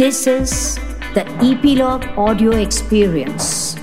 [0.00, 0.76] This is
[1.12, 3.76] the Epilogue Audio Experience.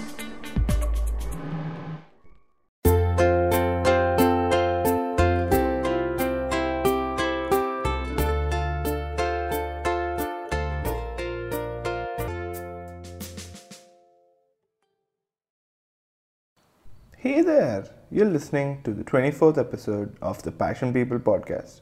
[17.16, 21.82] Hey there, you're listening to the 24th episode of the Passion People podcast.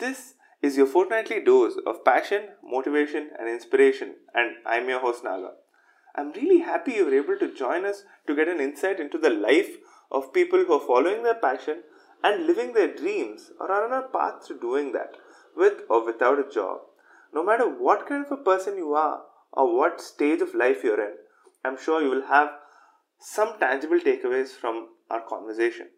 [0.00, 5.52] This is your fortnightly dose of passion, motivation, and inspiration, and I'm your host Naga.
[6.14, 9.30] I'm really happy you were able to join us to get an insight into the
[9.30, 9.76] life
[10.10, 11.82] of people who are following their passion
[12.24, 15.16] and living their dreams or are on a path to doing that
[15.56, 16.80] with or without a job.
[17.34, 21.00] No matter what kind of a person you are or what stage of life you're
[21.00, 21.16] in,
[21.64, 22.50] I'm sure you will have
[23.18, 25.88] some tangible takeaways from our conversation.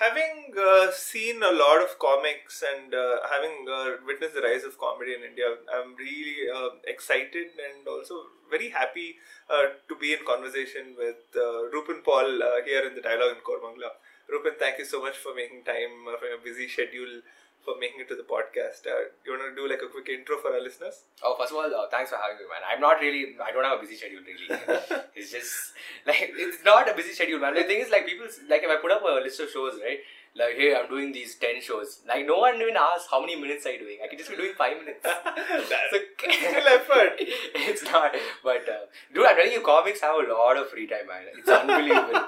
[0.00, 4.78] Having uh, seen a lot of comics and uh, having uh, witnessed the rise of
[4.78, 8.14] comedy in India, I'm really uh, excited and also
[8.50, 9.16] very happy
[9.50, 13.44] uh, to be in conversation with uh, Rupen Paul uh, here in the Dialogue in
[13.44, 14.00] Koramangala.
[14.32, 17.20] Rupen, thank you so much for making time from your busy schedule
[17.64, 18.86] for making it to the podcast.
[18.88, 21.04] Uh, you want to do like a quick intro for our listeners?
[21.22, 22.64] Oh, first of all, uh, thanks for having me, man.
[22.64, 24.48] I'm not really, I don't have a busy schedule, really.
[25.14, 25.52] it's just,
[26.06, 27.54] like, it's not a busy schedule, man.
[27.54, 30.00] The thing is, like, people, like, if I put up a list of shows, right?
[30.34, 32.00] Like, hey, I'm doing these 10 shows.
[32.06, 33.98] Like, no one even asks how many minutes are you doing.
[34.02, 35.00] I could just be doing 5 minutes.
[35.04, 37.12] That's So- still effort.
[37.18, 41.08] it's not, but, uh, dude, I'm telling you, comics have a lot of free time,
[41.08, 41.24] man.
[41.36, 42.24] It's unbelievable.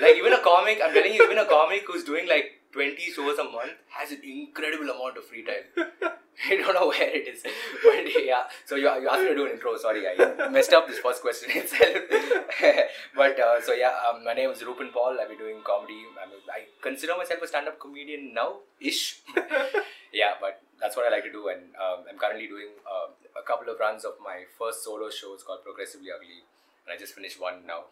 [0.00, 3.38] like, even a comic, I'm telling you, even a comic who's doing like 20 shows
[3.38, 5.66] a month has an incredible amount of free time.
[6.46, 7.42] I don't know where it is.
[7.42, 9.76] But yeah, so you, you asked me to do an intro.
[9.76, 11.98] Sorry, I messed up this first question itself.
[13.16, 15.18] but uh, so yeah, um, my name is Rupen Paul.
[15.20, 16.06] I've been doing comedy.
[16.16, 19.20] I, mean, I consider myself a stand up comedian now ish.
[20.12, 21.48] yeah, but that's what I like to do.
[21.48, 25.34] And um, I'm currently doing uh, a couple of runs of my first solo show.
[25.34, 26.40] It's called Progressively Ugly.
[26.86, 27.90] And I just finished one now.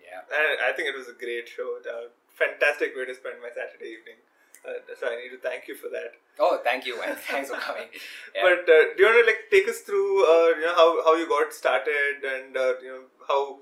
[0.00, 0.24] Yeah.
[0.24, 1.76] And I think it was a great show.
[1.84, 4.18] A fantastic way to spend my Saturday evening.
[4.66, 6.12] Uh, so I need to thank you for that.
[6.38, 7.16] Oh, thank you, man.
[7.30, 7.86] Thanks for coming.
[8.34, 8.42] Yeah.
[8.42, 11.14] But uh, do you want to like take us through, uh, you know, how, how
[11.16, 13.58] you got started and uh, you know how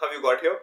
[0.00, 0.58] how you got here?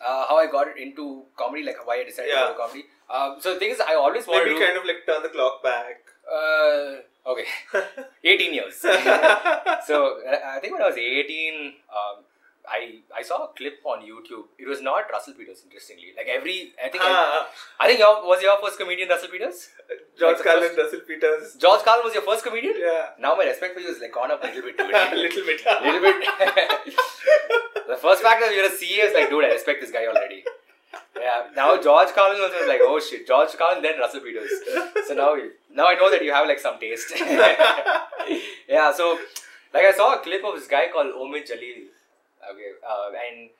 [0.00, 2.48] uh, how I got into comedy, like why I decided Yeah.
[2.48, 2.84] to go comedy.
[3.10, 4.66] Um, so the thing is, I always wanted Maybe to.
[4.66, 5.96] kind of like turn the clock back.
[6.30, 7.02] Uh,
[7.32, 7.46] okay,
[8.24, 8.76] 18 years.
[8.76, 12.24] so I think when I was 18, um,
[12.68, 14.44] I I saw a clip on YouTube.
[14.58, 16.12] It was not Russell Peters, interestingly.
[16.16, 17.48] Like every, I think, Ah,
[17.80, 19.68] I think your, was your first comedian Russell Peters?
[20.18, 21.56] George Like Carlin, Russell Peters.
[21.58, 22.74] George Carlin was your first comedian.
[22.78, 23.06] Yeah.
[23.18, 24.76] Now my respect for you is like gone up a little bit.
[24.80, 25.60] A little bit.
[25.82, 26.96] little bit.
[27.88, 30.44] the first fact that you're a CA is like, dude, I respect this guy already.
[31.18, 31.48] Yeah.
[31.56, 34.50] Now George Carlin also is like, oh shit, George Carlin, then Russell Peters.
[35.08, 35.34] So now,
[35.74, 37.12] now I know that you have like some taste.
[38.68, 38.92] yeah.
[38.92, 39.18] So,
[39.74, 41.86] like, I saw a clip of this guy called Omid Djalili.
[42.42, 42.70] Okay.
[42.82, 43.50] Uh, and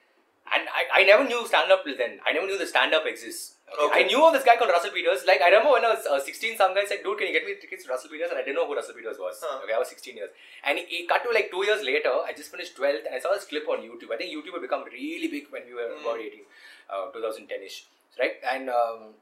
[0.52, 2.18] and I, I never knew stand up till then.
[2.26, 3.56] I never knew the stand up exists.
[3.72, 3.86] Okay.
[3.86, 4.04] Okay.
[4.04, 5.24] I knew of this guy called Russell Peters.
[5.26, 7.46] Like I remember when I was uh, 16, some guy said, "Dude, can you get
[7.46, 9.40] me tickets to Russell Peters?" And I didn't know who Russell Peters was.
[9.40, 9.62] Huh.
[9.64, 10.30] Okay, I was 16 years.
[10.64, 12.12] And he, it cut to like two years later.
[12.26, 14.12] I just finished 12th, and I saw this clip on YouTube.
[14.12, 16.42] I think YouTube had become really big when we were about 18,
[16.90, 17.88] uh, 2010ish,
[18.18, 18.36] right?
[18.44, 19.16] And um,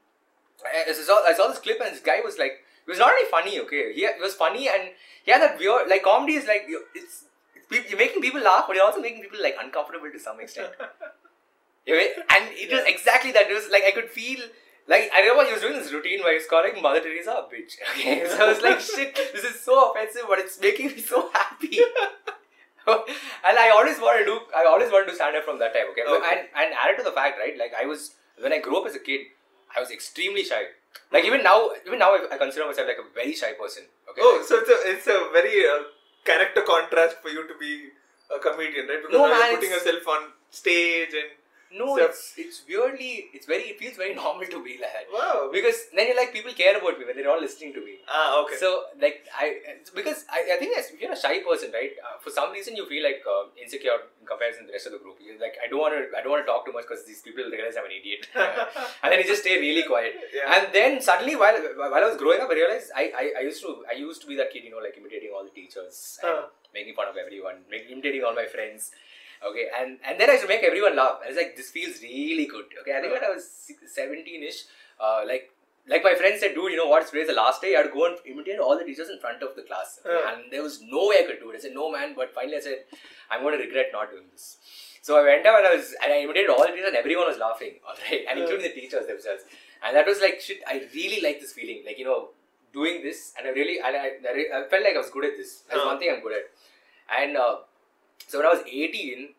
[0.65, 3.29] I, saw I saw this clip, and this guy was like, it was not really
[3.29, 3.59] funny.
[3.61, 4.91] Okay, he, it was funny, and
[5.23, 7.25] he had that weird like comedy is like it's,
[7.71, 10.71] you're making people laugh, but you're also making people like uncomfortable to some extent.
[11.83, 13.49] You know, and it was exactly that.
[13.49, 14.39] It was like I could feel
[14.87, 17.43] like I remember he was doing this routine where he was calling Mother Teresa a
[17.51, 17.73] bitch.
[17.97, 21.31] Okay, so I was like, shit, this is so offensive, but it's making me so
[21.33, 21.79] happy.
[22.87, 25.85] and I always wanted to do, I always wanted to stand up from that time.
[25.91, 26.29] Okay, Okay.
[26.31, 27.57] and and added to the fact, right?
[27.57, 29.21] Like I was when I grew up as a kid,
[29.75, 30.63] I was extremely shy.
[31.11, 33.83] Like even now, even now, I, I consider myself like a very shy person.
[34.09, 34.21] Okay.
[34.23, 35.81] Oh, so it's a it's a very uh,
[36.23, 37.89] character contrast for you to be
[38.35, 39.01] a comedian, right?
[39.01, 41.29] Because No, now man, you're putting yourself on stage and
[41.79, 45.05] no, so- it's it's weirdly, it's very, it feels very normal to be like that.
[45.13, 45.49] wow.
[45.51, 47.95] Because then you're like people care about me when they're all listening to me.
[48.09, 48.55] Ah, okay.
[48.63, 49.45] So like I
[49.95, 51.91] because I, I think as if you're a shy person, right?
[52.05, 54.93] Uh, for some reason you feel like uh, insecure in comparison to the rest of
[54.93, 55.17] the group.
[55.21, 57.21] You're like I don't want to I don't want to talk too much because these
[57.21, 58.27] people will realize I'm an idiot,
[59.03, 60.13] and then you just stay really quiet.
[60.33, 60.53] Yeah.
[60.55, 63.61] And then suddenly while while I was growing up, I realized I, I, I used
[63.63, 66.45] to I used to be that kid, you know, like imitating all the teachers, and
[66.73, 68.91] making fun of everyone, make, imitating all my friends.
[69.43, 71.19] Okay, and and then I used to make everyone laugh.
[71.21, 72.65] And it's like this feels really good.
[72.81, 73.49] Okay, I think when I was
[73.87, 74.63] seventeen ish,
[74.99, 75.51] uh, like
[75.87, 77.07] like my friend said, dude, you know what?
[77.07, 77.73] Today's the last day.
[77.75, 80.13] I had to go and imitate all the teachers in front of the class, okay?
[80.13, 80.33] Yeah.
[80.33, 81.55] and there was no way I could do it.
[81.57, 82.13] I said, no man.
[82.15, 82.83] But finally, I said,
[83.31, 84.57] I'm going to regret not doing this.
[85.01, 87.25] So I went up and I was and I imitated all the teachers, and everyone
[87.27, 88.43] was laughing, all right, and Yeah.
[88.45, 89.43] including the teachers themselves.
[89.83, 90.59] And that was like shit.
[90.67, 92.29] I really like this feeling, like you know,
[92.71, 95.35] doing this, and I really, and I, I, I felt like I was good at
[95.35, 95.63] this.
[95.67, 96.45] That's one thing I'm good at.
[97.21, 97.55] And uh,
[98.27, 99.33] so when I was 18,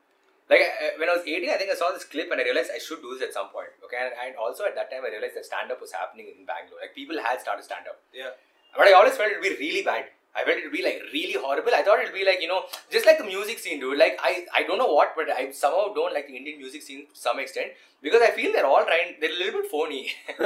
[0.50, 2.70] like I, when I was 18, I think I saw this clip and I realized
[2.74, 3.72] I should do this at some point.
[3.84, 6.44] Okay, and, and also at that time I realized that stand up was happening in
[6.44, 6.80] Bangalore.
[6.80, 8.00] Like people had started stand up.
[8.12, 8.36] Yeah.
[8.76, 10.06] But I always felt it would be really bad.
[10.34, 11.72] I felt it would be like really horrible.
[11.74, 13.98] I thought it would be like, you know, just like the music scene, dude.
[13.98, 17.06] Like, I, I don't know what, but I somehow don't like the Indian music scene
[17.06, 20.08] to some extent because I feel they're all trying, they're a little bit phony.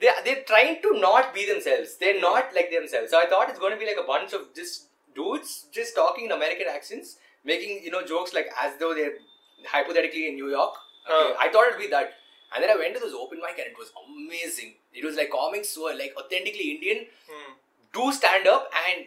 [0.00, 1.96] they, they're trying to not be themselves.
[1.96, 3.12] They're not like themselves.
[3.12, 6.26] So I thought it's going to be like a bunch of just dudes just talking
[6.26, 9.14] in American accents, making, you know, jokes like as though they're
[9.66, 10.74] hypothetically in New York.
[11.08, 11.34] Okay, Uh.
[11.38, 12.14] I thought it'd be that.
[12.54, 14.74] And then I went to this open mic and it was amazing.
[14.94, 17.52] It was like comics who are like authentically Indian, Hmm.
[17.92, 19.06] do stand up and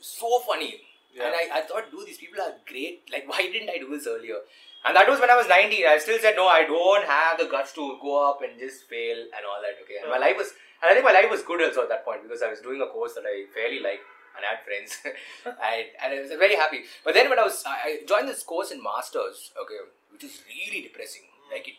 [0.00, 0.80] so funny.
[1.14, 1.26] Yeah.
[1.26, 3.02] And I, I thought, dude, these people are great.
[3.12, 4.36] Like, why didn't I do this earlier?
[4.84, 5.86] And that was when I was 19.
[5.86, 9.16] I still said, no, I don't have the guts to go up and just fail
[9.16, 9.76] and all that.
[9.84, 9.98] Okay.
[10.02, 12.22] And my life was, and I think my life was good also at that point
[12.22, 14.02] because I was doing a course that I fairly liked
[14.36, 14.98] and I had friends.
[15.46, 16.84] and, and I was very happy.
[17.04, 19.80] But then when I was, I joined this course in Masters, okay,
[20.12, 21.22] which was really depressing.
[21.52, 21.74] Like, it,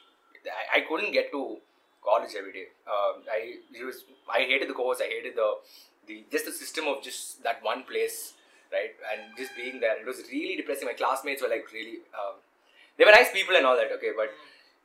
[0.45, 1.57] I, I couldn't get to
[2.03, 2.67] college every day.
[2.85, 3.55] Um, I
[3.85, 4.99] was I hated the course.
[5.01, 5.55] I hated the
[6.07, 8.33] the just the system of just that one place,
[8.71, 8.91] right?
[9.11, 9.99] And just being there.
[9.99, 10.87] It was really depressing.
[10.87, 12.03] My classmates were like really.
[12.13, 12.35] Um,
[12.97, 13.91] they were nice people and all that.
[13.97, 14.29] Okay, but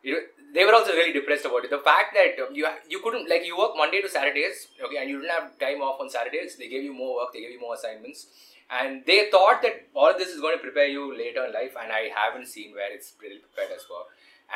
[0.02, 0.20] you know,
[0.54, 1.70] they were also really depressed about it.
[1.70, 5.10] The fact that um, you you couldn't like you work Monday to Saturdays, okay, and
[5.10, 6.56] you didn't have time off on Saturdays.
[6.56, 7.32] They gave you more work.
[7.32, 8.26] They gave you more assignments.
[8.70, 11.74] And they thought that all of this is going to prepare you later in life,
[11.82, 14.00] and I haven't seen where it's really prepared us for.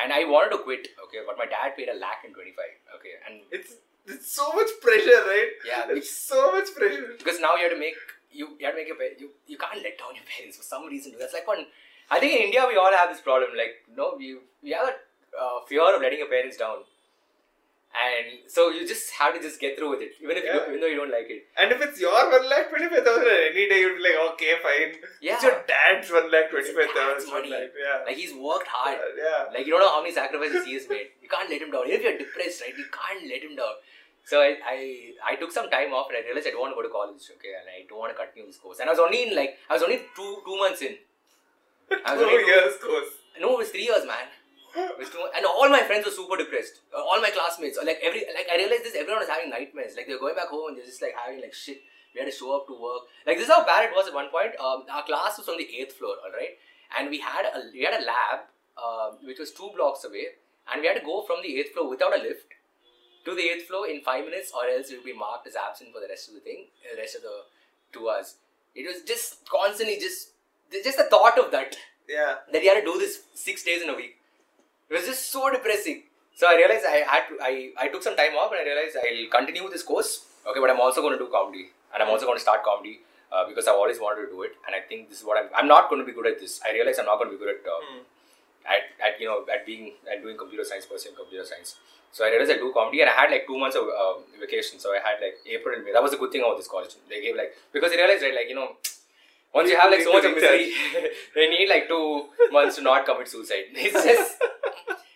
[0.01, 2.53] And I wanted to quit, okay, but my dad paid a lakh and 25,
[2.97, 3.73] okay, and It's
[4.05, 5.49] it's so much pressure, right?
[5.65, 7.15] Yeah, It's so much pressure.
[7.17, 7.95] because now you have to make
[8.31, 10.85] you, you have to make your you you can't let down your parents for some
[10.87, 11.13] reason.
[11.17, 11.65] That's like one.
[12.11, 13.51] I think in India we all have this problem.
[13.57, 14.95] Like no, we we have a
[15.39, 16.77] uh, fear of letting your parents down,
[17.93, 20.57] and so you just have to just get through with it, even if you Yeah.
[20.59, 21.45] don't, even though you don't like it.
[21.57, 24.53] And if it's your one lakh twenty five thousand any day, you'd be like, okay,
[24.65, 24.95] fine.
[25.21, 25.35] Yeah.
[25.35, 27.29] It's your dad's one lakh twenty five thousand.
[27.31, 27.49] money.
[27.51, 28.01] Yeah.
[28.05, 28.97] Like he's worked hard.
[29.17, 29.45] yeah.
[29.53, 31.09] Like you don't know how many sacrifices he has made.
[31.21, 31.85] You can't let him down.
[31.87, 33.75] Even If you're depressed, right, you can't let him down.
[34.25, 34.77] So I, I
[35.31, 37.21] I took some time off and I realized I don't want to go to college,
[37.37, 38.79] okay, and I don't want to continue this course.
[38.79, 40.95] And I was only in like I was only two two months in.
[42.05, 43.11] I was Two only two- years course.
[43.39, 44.25] No, it was three years, man.
[44.75, 46.81] It was two, and all my friends were super depressed.
[46.93, 48.95] Uh, All my classmates, like every, like I realized this.
[48.95, 49.93] Everyone was having nightmares.
[49.95, 51.81] Like they were going back home and they're just like having like shit.
[52.13, 53.03] We had to show up to work.
[53.27, 54.57] Like this is how bad it was at one point.
[54.59, 56.57] Um, our class was on the eighth floor, all right,
[56.97, 58.39] and we had a we had a lab
[58.77, 60.25] uh, which was two blocks away,
[60.71, 62.49] and we had to go from the eighth floor without a lift
[63.25, 66.01] to the eighth floor in five minutes, or else you'll be marked as absent for
[66.01, 67.37] the rest of the thing, the rest of the
[67.93, 68.35] two hours.
[68.75, 70.29] It was just constantly just
[70.83, 71.77] just the thought of that
[72.09, 72.35] Yeah.
[72.51, 74.17] that you had to do this six days in a week.
[74.93, 76.03] It was just so depressing.
[76.35, 78.95] So I realized I had to, I, I took some time off and I realized
[78.95, 80.25] I'll continue this course.
[80.45, 82.99] Okay, but I'm also going to do comedy and I'm also going to start comedy
[83.31, 84.51] uh, because I've always wanted to do it.
[84.67, 85.49] And I think this is what I'm.
[85.55, 86.61] I'm not going to be good at this.
[86.61, 87.81] I realize I'm not going to be good at, uh,
[88.69, 91.77] at, at you know at being at doing computer science, pursuing computer science.
[92.11, 94.77] So I realized I do comedy and I had like two months of uh, vacation.
[94.77, 95.93] So I had like April and May.
[95.93, 96.93] That was the good thing about this college.
[97.09, 98.77] They gave like because I realized right like you know
[99.53, 100.71] once you have like so much of misery,
[101.35, 103.65] they need like two months to not commit suicide.
[103.75, 104.41] It's just,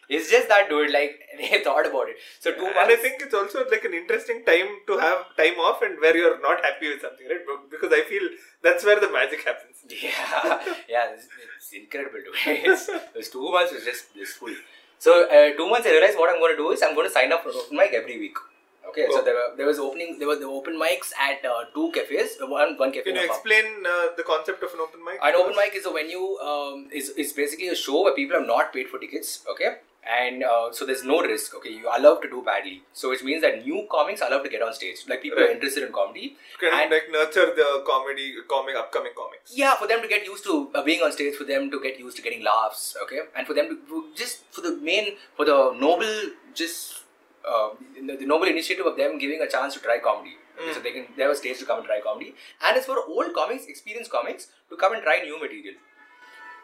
[0.10, 0.92] it's just that dude.
[0.92, 2.18] Like they thought about it.
[2.40, 2.94] So two And months.
[2.94, 6.40] I think it's also like an interesting time to have time off and where you're
[6.42, 7.44] not happy with something, right?
[7.70, 8.30] Because I feel
[8.62, 9.84] that's where the magic happens.
[9.90, 11.28] yeah, yeah, it's,
[11.58, 12.36] it's incredible, dude.
[12.72, 14.50] It's, those two months was just blissful.
[15.00, 17.14] So uh, two months, I realized what I'm going to do is I'm going to
[17.14, 18.36] sign up for mic every week.
[18.90, 21.92] Okay, so there were there was opening there were the open mics at uh, two
[21.92, 22.38] cafes.
[22.42, 23.04] One one cafe.
[23.12, 23.36] Can you a pub.
[23.36, 25.20] explain uh, the concept of an open mic?
[25.24, 26.38] An open mic is a venue.
[26.52, 29.44] Um, is is basically a show where people have not paid for tickets.
[29.52, 29.76] Okay,
[30.20, 31.56] and uh, so there's no risk.
[31.56, 32.82] Okay, you are allowed to do badly.
[32.94, 35.04] So which means that new comics are allowed to get on stage.
[35.08, 36.36] Like people who are interested in comedy.
[36.60, 39.58] Can and- like nurture the comedy, comic, upcoming comics.
[39.64, 42.00] yeah, for them to get used to uh, being on stage, for them to get
[42.00, 45.58] used to getting laughs, okay, and for them to just for the main, for the
[45.78, 46.16] noble,
[46.54, 47.04] just
[47.48, 47.70] uh,
[48.08, 50.36] the, the noble initiative of them giving a chance to try comedy.
[50.60, 52.34] Okay, So they can they have a stage to come and try comedy,
[52.66, 55.76] and it's for old comics, experienced comics to come and try new material.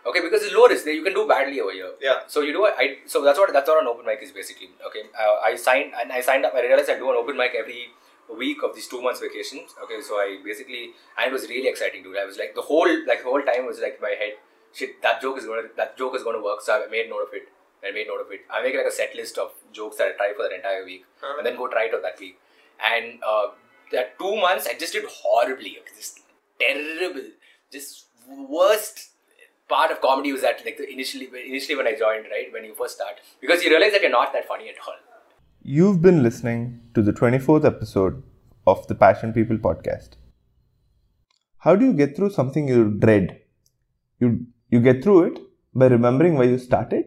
[0.06, 0.86] Okay, because it's low risk.
[0.86, 1.92] You can do badly over here.
[2.02, 2.28] Yeah.
[2.28, 2.66] So you do.
[2.66, 4.70] I so that's what that's what an open mic is basically.
[4.88, 5.04] Okay.
[5.18, 6.54] Uh, I signed and I signed up.
[6.56, 7.88] I realized I do an open mic every
[8.38, 9.76] week of these two months vacations.
[9.84, 10.02] Okay.
[10.02, 12.18] So I basically and it was really exciting, dude.
[12.18, 14.34] I was like the whole like the whole time was like my head.
[14.74, 16.62] Shit, that joke is gonna that joke is gonna work.
[16.62, 17.48] So I made note of it.
[17.88, 18.42] I made note of it.
[18.50, 21.06] I make like a set list of jokes that I try for the entire week,
[21.22, 21.38] Uh-huh.
[21.38, 22.38] and then go try it out that week.
[22.92, 23.48] And uh,
[23.92, 25.78] that two months, I just did horribly.
[25.80, 26.20] Okay, just
[26.60, 27.28] terrible.
[27.72, 29.10] Just worst
[29.70, 32.74] part of comedy was that like the initially initially when I joined, right when you
[32.74, 34.96] first start, because you realize that you're not that funny at all.
[35.62, 38.22] You've been listening to the 24th episode
[38.68, 40.12] of the Passion People podcast.
[41.60, 43.40] How do you get through something you dread?
[44.20, 45.40] You, you get through it
[45.74, 47.06] by remembering why you started,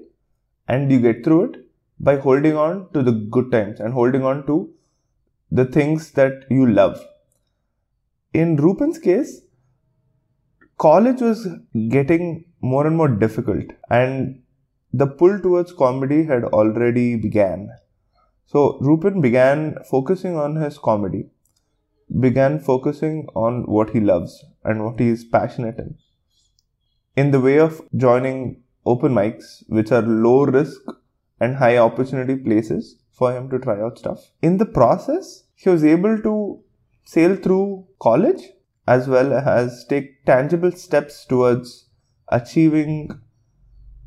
[0.69, 1.67] and you get through it
[1.99, 4.71] by holding on to the good times and holding on to
[5.51, 7.01] the things that you love.
[8.35, 9.43] In Rupen's case,
[10.79, 11.47] college was
[11.89, 14.43] getting more and more difficult and
[14.93, 17.71] the pull towards comedy had already began.
[18.47, 21.29] So Rupen began focusing on his comedy,
[22.21, 25.97] began focusing on what he loves and what he is passionate in.
[27.17, 30.81] In the way of joining open mics, which are low risk
[31.41, 34.31] and high opportunity places for him to try out stuff.
[34.43, 36.61] In the process, he was able to
[37.05, 38.43] sail through college
[38.87, 41.87] as well as take tangible steps towards
[42.29, 43.21] achieving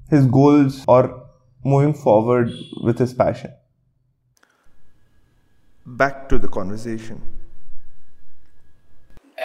[0.09, 1.25] his goals or
[1.63, 3.51] moving forward with his passion.
[5.85, 7.21] Back to the conversation.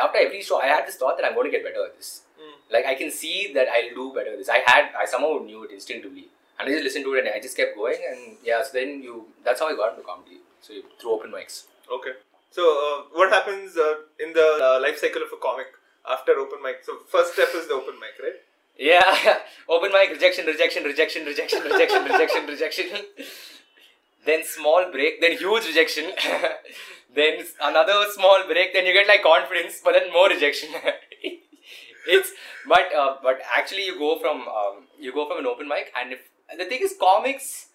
[0.03, 2.23] After every show, I had this thought that I'm going to get better at this.
[2.71, 4.49] Like I can see that I'll do better this.
[4.49, 6.29] I had, I somehow knew it instinctively,
[6.59, 7.99] and I just listened to it and I just kept going.
[8.11, 10.39] And yeah, so then you, that's how I got into comedy.
[10.61, 11.65] So you, through open mics.
[11.93, 12.13] Okay.
[12.51, 15.67] So, uh, what happens uh, in the uh, life cycle of a comic
[16.09, 16.85] after open mic?
[16.85, 18.39] So, first step is the open mic, right?
[18.79, 22.87] Yeah, open mic, rejection, rejection, rejection, rejection, rejection, rejection, rejection.
[24.25, 26.13] then small break, then huge rejection.
[27.15, 30.71] then another small break, then you get like confidence, but then more rejection.
[32.07, 32.31] It's
[32.69, 36.13] but uh, but actually you go from um, you go from an open mic, and
[36.13, 36.21] if
[36.59, 37.69] the thing is comics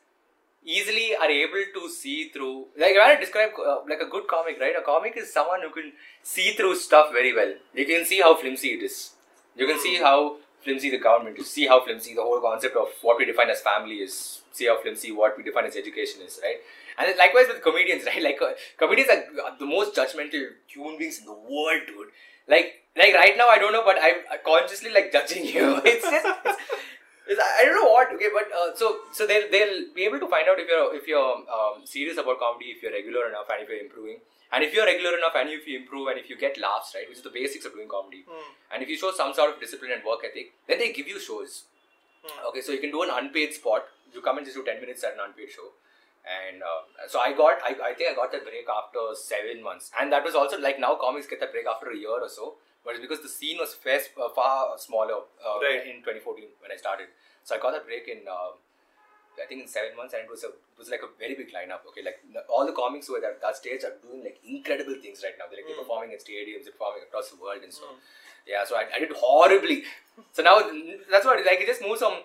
[0.64, 4.60] easily are able to see through like when I describe uh, like a good comic
[4.60, 4.76] right?
[4.78, 5.94] A comic is someone who can
[6.24, 7.54] see through stuff very well.
[7.74, 9.12] You can see how flimsy it is.
[9.56, 11.50] You can see how flimsy the government is.
[11.50, 14.42] See how flimsy the whole concept of what we define as family is.
[14.52, 16.58] See how flimsy what we define as education is right?
[16.98, 18.22] And likewise with comedians right?
[18.22, 22.10] Like uh, comedians are the most judgmental human beings in the world dude.
[22.48, 26.28] Like like right now I don't know but I'm consciously like judging you it's just
[27.32, 28.12] it's, I don't know what.
[28.16, 31.08] Okay, but uh, so so they'll they'll be able to find out if you're if
[31.08, 34.18] you're um, serious about comedy, if you're regular enough, and if you're improving.
[34.52, 37.08] And if you're regular enough, and if you improve, and if you get laughs, right,
[37.08, 38.48] which is the basics of doing comedy, Hmm.
[38.74, 41.20] and if you show some sort of discipline and work ethic, then they give you
[41.20, 41.66] shows.
[42.24, 42.48] Hmm.
[42.48, 43.86] Okay, so you can do an unpaid spot.
[44.12, 45.70] You come and just do ten minutes at an unpaid show.
[46.26, 49.92] And uh, so I got, I, I think I got that break after seven months,
[50.02, 52.56] and that was also like now comics get that break after a year or so,
[52.84, 55.86] but it's because the scene was far, uh, far smaller uh, Right.
[55.88, 57.08] in 2014 when I started.
[57.44, 58.56] So I got that break in, uh,
[59.40, 61.52] I think in seven months, and it was a, it was like a very big
[61.56, 61.88] lineup.
[61.92, 62.20] Okay, like
[62.52, 65.46] all the comics who were at that stage are doing like incredible things right now.
[65.48, 67.84] They're like they're performing in stadiums, they're performing across the world, and so.
[68.48, 69.84] Yeah, so I, I did horribly.
[70.34, 70.58] So now
[71.12, 72.24] that's what like it just moves from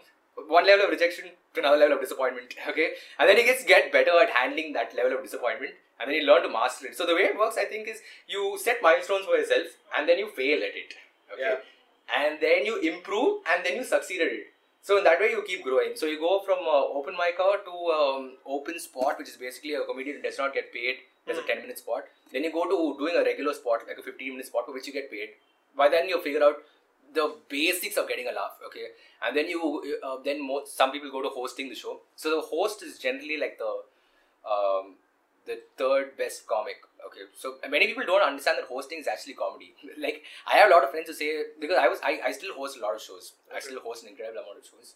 [0.49, 2.55] one level of rejection to another level of disappointment.
[2.69, 6.17] Okay, and then he gets get better at handling that level of disappointment, and then
[6.17, 6.97] you learn to master it.
[6.97, 10.19] So the way it works, I think, is you set milestones for yourself, and then
[10.19, 10.95] you fail at it.
[11.33, 11.59] Okay,
[12.17, 14.47] and then you improve, and then you succeed at it.
[14.83, 15.93] So in that way, you keep growing.
[15.97, 19.85] So you go from uh, open micer to um, open spot, which is basically a
[19.85, 20.97] comedian that does not get paid.
[21.25, 22.05] There's a 10 minute spot.
[22.33, 24.87] Then you go to doing a regular spot, like a 15 minute spot, for which
[24.87, 25.31] you get paid.
[25.75, 26.57] By then you figure out
[27.15, 28.59] the basics of getting a laugh.
[28.67, 28.87] Okay,
[29.27, 32.01] and then you uh, then mo- some people go to hosting the show.
[32.17, 33.73] So the host is generally like the
[34.49, 34.97] um,
[35.47, 36.77] the third best comic.
[37.07, 39.75] Okay, so many people don't understand that hosting is actually comedy.
[39.99, 41.31] like I have a lot of friends who say
[41.61, 43.33] because I was I, I still host a lot of shows.
[43.55, 44.95] I still host an incredible amount of shows.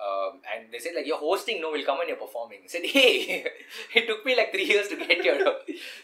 [0.00, 2.60] Um, and they said like you're hosting, no, we'll come and you're performing.
[2.64, 3.44] I said, hey,
[3.94, 5.44] it took me like three years to get here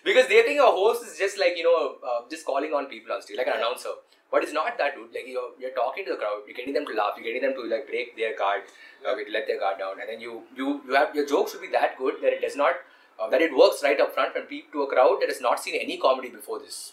[0.04, 3.12] because they think a host is just like you know uh, just calling on people
[3.12, 3.96] on stage like an announcer.
[4.30, 5.14] But it's not that, dude.
[5.14, 7.54] Like you're, you're talking to the crowd, you're getting them to laugh, you're getting them
[7.54, 8.62] to like break their guard,
[9.06, 11.61] okay, to let their guard down, and then you you you have your jokes should
[11.61, 12.75] be that good that it does not
[13.21, 15.61] uh, that it works right up front when people to a crowd that has not
[15.61, 16.92] seen any comedy before this.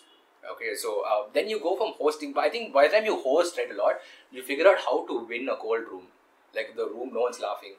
[0.52, 2.34] Okay, so uh, then you go from hosting.
[2.34, 3.96] But I think by the time you host right a lot,
[4.32, 6.08] you figure out how to win a cold room.
[6.54, 7.76] Like the room, no one's laughing,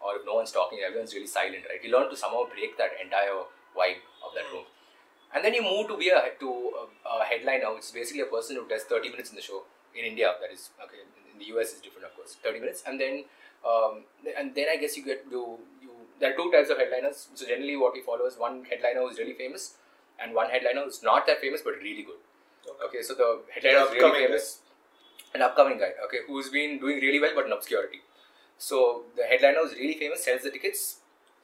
[0.00, 1.82] or if no one's talking, everyone's really silent, right?
[1.84, 3.44] You learn to somehow break that entire
[3.76, 4.64] vibe of that room.
[5.34, 8.26] And then you move to be a to a, a headliner, which is basically a
[8.26, 9.62] person who does 30 minutes in the show
[9.94, 10.34] in India.
[10.40, 11.02] That is okay.
[11.32, 12.36] In the US, is different, of course.
[12.42, 13.24] 30 minutes, and then
[13.64, 14.04] um,
[14.36, 15.90] and then I guess you get you you.
[16.18, 17.28] There are two types of headliners.
[17.34, 19.74] So generally, what we follow is one headliner who is really famous,
[20.22, 22.20] and one headliner who's not that famous but really good.
[22.86, 24.60] Okay, so the headliner is really famous,
[25.34, 25.92] an upcoming guy.
[26.04, 28.00] Okay, who's been doing really well but in obscurity.
[28.58, 30.99] So the headliner who's really famous sells the tickets.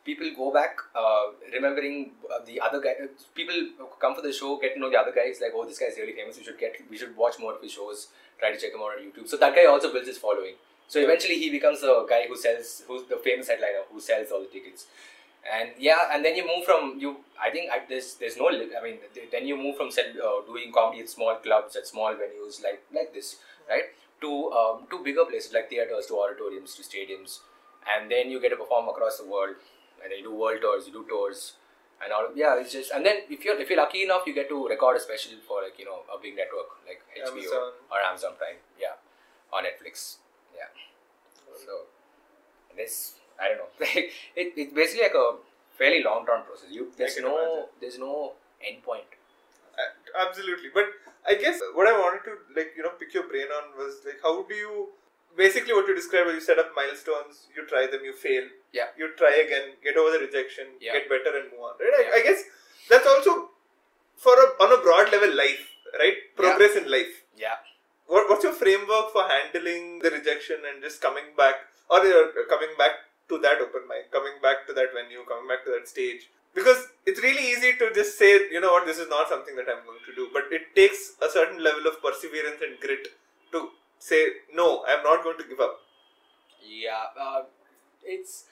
[0.06, 2.94] People go back, uh, remembering uh, the other guy.
[3.02, 3.56] uh, People
[4.00, 5.24] come for the show, get to know the other guy.
[5.26, 6.38] It's like, oh, this guy's really famous.
[6.38, 8.08] We should get, we should watch more of his shows.
[8.38, 9.28] Try to check him out on YouTube.
[9.28, 10.54] So that guy also builds his following.
[10.88, 14.40] So eventually, he becomes a guy who sells, who's the famous headliner who sells all
[14.40, 14.86] the tickets.
[15.56, 17.16] and yeah, and then you move from you.
[17.40, 18.48] I think I, there's there's no.
[18.48, 22.14] I mean, th- then you move from uh, doing comedy at small clubs at small
[22.14, 23.36] venues like like this,
[23.68, 23.84] right?
[24.22, 27.38] To um, to bigger places like theaters, to auditoriums, to stadiums,
[27.94, 29.54] and then you get to perform across the world,
[30.02, 31.54] and then you do world tours, you do tours,
[32.02, 32.28] and all.
[32.34, 34.96] Yeah, it's just and then if you're if you're lucky enough, you get to record
[34.96, 37.72] a special for like you know a big network like HBO Amazon.
[37.90, 38.96] or Amazon Prime, yeah,
[39.52, 40.16] or Netflix,
[40.54, 40.70] yeah.
[41.64, 41.86] So
[42.76, 43.70] this I don't know.
[43.80, 44.12] it,
[44.56, 45.36] it's basically like a
[45.76, 46.68] fairly long term process.
[46.70, 47.64] You there's no imagine.
[47.80, 48.32] there's no
[48.66, 49.08] end point.
[49.76, 50.84] Uh, Absolutely, but
[51.28, 54.20] I guess what I wanted to like you know pick your brain on was like
[54.22, 54.88] how do you
[55.36, 58.88] basically what you described was you set up milestones, you try them, you fail, Yeah.
[58.96, 60.92] you try again, get over the rejection, Yeah.
[60.94, 61.74] get better and move on.
[61.80, 61.94] Right?
[61.98, 62.18] I, Yeah.
[62.18, 62.44] I guess
[62.90, 63.50] that's also
[64.16, 65.64] for a on a broad level life,
[66.02, 66.18] right?
[66.36, 67.22] Progress in life.
[67.36, 67.56] Yeah.
[68.06, 71.56] What, what's your framework for handling the rejection and just coming back
[71.90, 72.92] or uh, coming back
[73.28, 76.28] to that open mic, coming back to that venue, coming back to that stage?
[76.54, 79.66] Because it's really easy to just say, you know what, this is not something that
[79.68, 80.28] I'm going to do.
[80.32, 83.08] But it takes a certain level of perseverance and grit
[83.52, 85.80] to say, no, I'm not going to give up.
[86.66, 87.42] Yeah, uh,
[88.02, 88.44] it's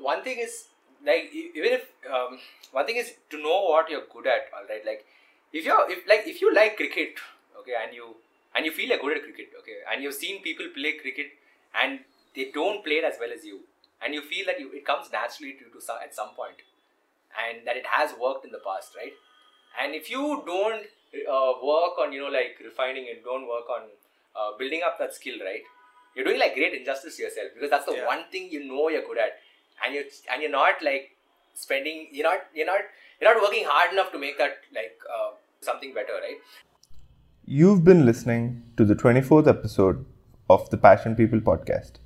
[0.00, 0.64] one thing is
[1.04, 2.38] like even if um,
[2.72, 4.50] one thing is to know what you're good at.
[4.54, 5.04] All right, like
[5.52, 7.14] if you're if like if you like cricket,
[7.60, 8.16] okay, and you
[8.54, 11.26] and you feel like good at cricket, okay, and you've seen people play cricket
[11.80, 12.00] and
[12.34, 13.60] they don't play it as well as you,
[14.02, 16.56] and you feel that you, it comes naturally to you to some, at some point,
[17.36, 19.12] and that it has worked in the past, right?
[19.80, 20.84] And if you don't
[21.30, 23.88] uh, work on you know like refining it, don't work on
[24.38, 25.62] uh, building up that skill, right?
[26.16, 28.06] you're doing like great injustice to yourself because that's the Yeah.
[28.10, 29.32] one thing you know you're good at
[29.84, 31.10] and you and you're not like
[31.62, 32.80] spending you're not you're not
[33.20, 36.40] you're not working hard enough to make that like uh, something better right
[37.58, 38.46] You've been listening
[38.78, 40.06] to the 24th episode
[40.48, 42.00] of the Passion People podcast.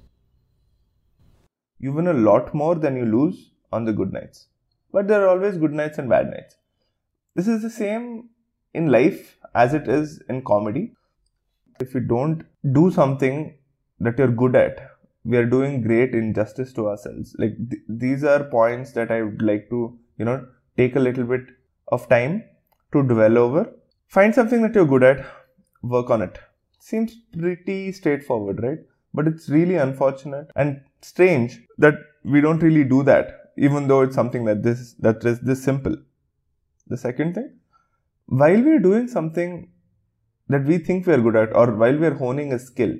[1.78, 4.48] You win a lot more than you lose on the good nights.
[4.92, 6.56] But there are always good nights and bad nights.
[7.34, 8.30] This is the same
[8.74, 10.94] in life as it is in comedy.
[11.80, 13.58] If we don't do something
[14.00, 14.90] that you're good at,
[15.24, 17.34] we are doing great injustice to ourselves.
[17.38, 21.24] Like th- these are points that I would like to, you know, take a little
[21.24, 21.42] bit
[21.88, 22.44] of time
[22.92, 23.72] to dwell over.
[24.08, 25.24] Find something that you're good at,
[25.82, 26.38] work on it.
[26.78, 28.78] Seems pretty straightforward, right?
[29.12, 34.14] But it's really unfortunate and strange that we don't really do that, even though it's
[34.14, 35.96] something that this that is this simple.
[36.86, 37.50] The second thing,
[38.26, 39.68] while we're doing something
[40.50, 42.94] that we think we're good at, or while we're honing a skill,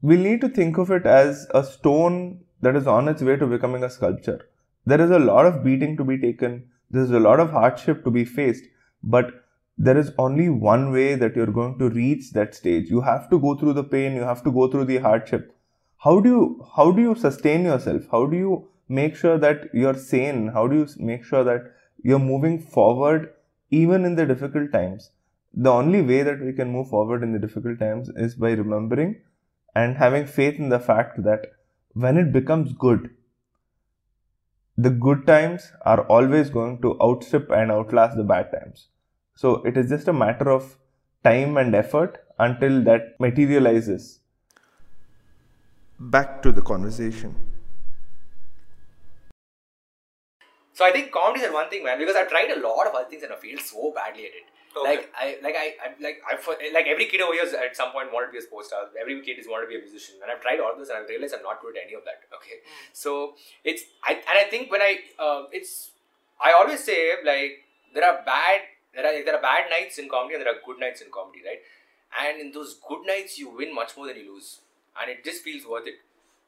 [0.00, 3.46] we need to think of it as a stone that is on its way to
[3.46, 4.40] becoming a sculpture.
[4.86, 8.10] There is a lot of beating to be taken, there's a lot of hardship to
[8.10, 8.64] be faced,
[9.02, 9.32] but
[9.76, 12.90] there is only one way that you're going to reach that stage.
[12.90, 15.54] You have to go through the pain, you have to go through the hardship.
[15.98, 18.02] How do you how do you sustain yourself?
[18.10, 20.48] How do you make sure that you're sane?
[20.48, 23.32] How do you make sure that you're moving forward
[23.70, 25.10] even in the difficult times?
[25.54, 29.22] The only way that we can move forward in the difficult times is by remembering
[29.74, 31.52] and having faith in the fact that
[31.94, 33.10] when it becomes good,
[34.76, 38.88] the good times are always going to outstrip and outlast the bad times.
[39.34, 40.76] So it is just a matter of
[41.24, 44.20] time and effort until that materializes.
[45.98, 47.34] Back to the conversation.
[50.80, 53.08] so i think comedy is one thing man because i've tried a lot of other
[53.08, 54.88] things and i failed so badly at it Okay.
[54.88, 56.38] like i like i I'm like i
[56.72, 58.86] like every kid over here is at some point wanted to be a sports star.
[59.00, 60.16] Every kid is wanted to be a musician.
[60.22, 62.22] And i've tried all this and i've realized i'm not good at any of that.
[62.38, 62.62] Okay.
[62.92, 65.90] So it's i and i think when i uh, it's
[66.40, 68.60] i always say like there are bad
[68.94, 71.42] there are there are bad nights in comedy and there are good nights in comedy
[71.44, 71.62] right?
[72.22, 74.60] And in those good nights you win much more than you lose.
[75.00, 75.98] And it just feels worth it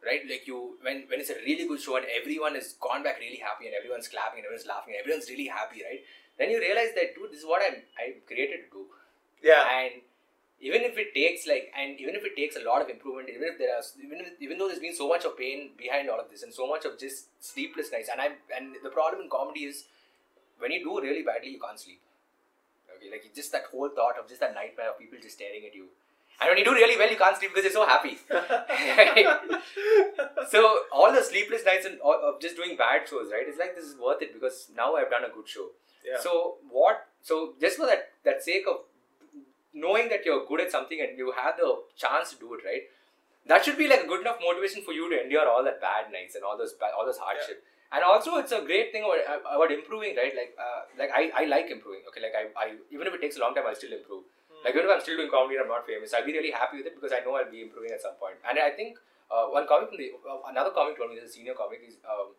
[0.05, 0.23] right?
[0.29, 3.39] Like you when when it's a really good show and everyone has gone back really
[3.39, 6.03] happy and everyone's clapping and everyone's laughing and everyone's really happy right
[6.39, 8.87] then you realize that dude this is what i'm i'm created to do.
[9.43, 9.65] Yeah.
[9.79, 10.03] and
[10.61, 13.49] even if it takes like and even if it takes a lot of improvement even
[13.49, 16.21] if there are even if, even though there's been so much of pain behind all
[16.21, 19.29] of this and so much of just sleepless nights and i'm and the problem in
[19.29, 19.85] comedy is
[20.59, 22.01] when you do really badly you can't sleep.
[22.97, 25.67] Okay like it's just that whole thought of just that nightmare of people just staring
[25.67, 25.87] at you
[26.43, 28.19] and when you do really well you can't sleep because you're so happy.
[30.51, 33.75] So all the sleepless nights and all- of just doing bad shows right it's like
[33.77, 35.67] this is worth it because now i've done a good show.
[36.07, 36.19] Yeah.
[36.21, 38.81] so what so just for that that sake of
[39.73, 42.83] knowing that you're good at something and you have the chance to do it right
[43.53, 46.11] that should be like a good enough motivation for you to endure all that bad
[46.17, 47.63] nights and all those all those hardship.
[47.95, 51.45] And also it's a great thing about, about improving right like uh, like I, I
[51.47, 53.93] like improving okay like I, I even if it takes a long time I'll still
[53.93, 54.25] improve
[54.65, 56.79] like even if I'm still doing comedy and I'm not famous I'll be really happy
[56.79, 58.37] with it because I know I'll be improving at some point.
[58.49, 58.99] and I think
[59.33, 62.37] uh, one comic from the uh, another comic told me this senior comic is um,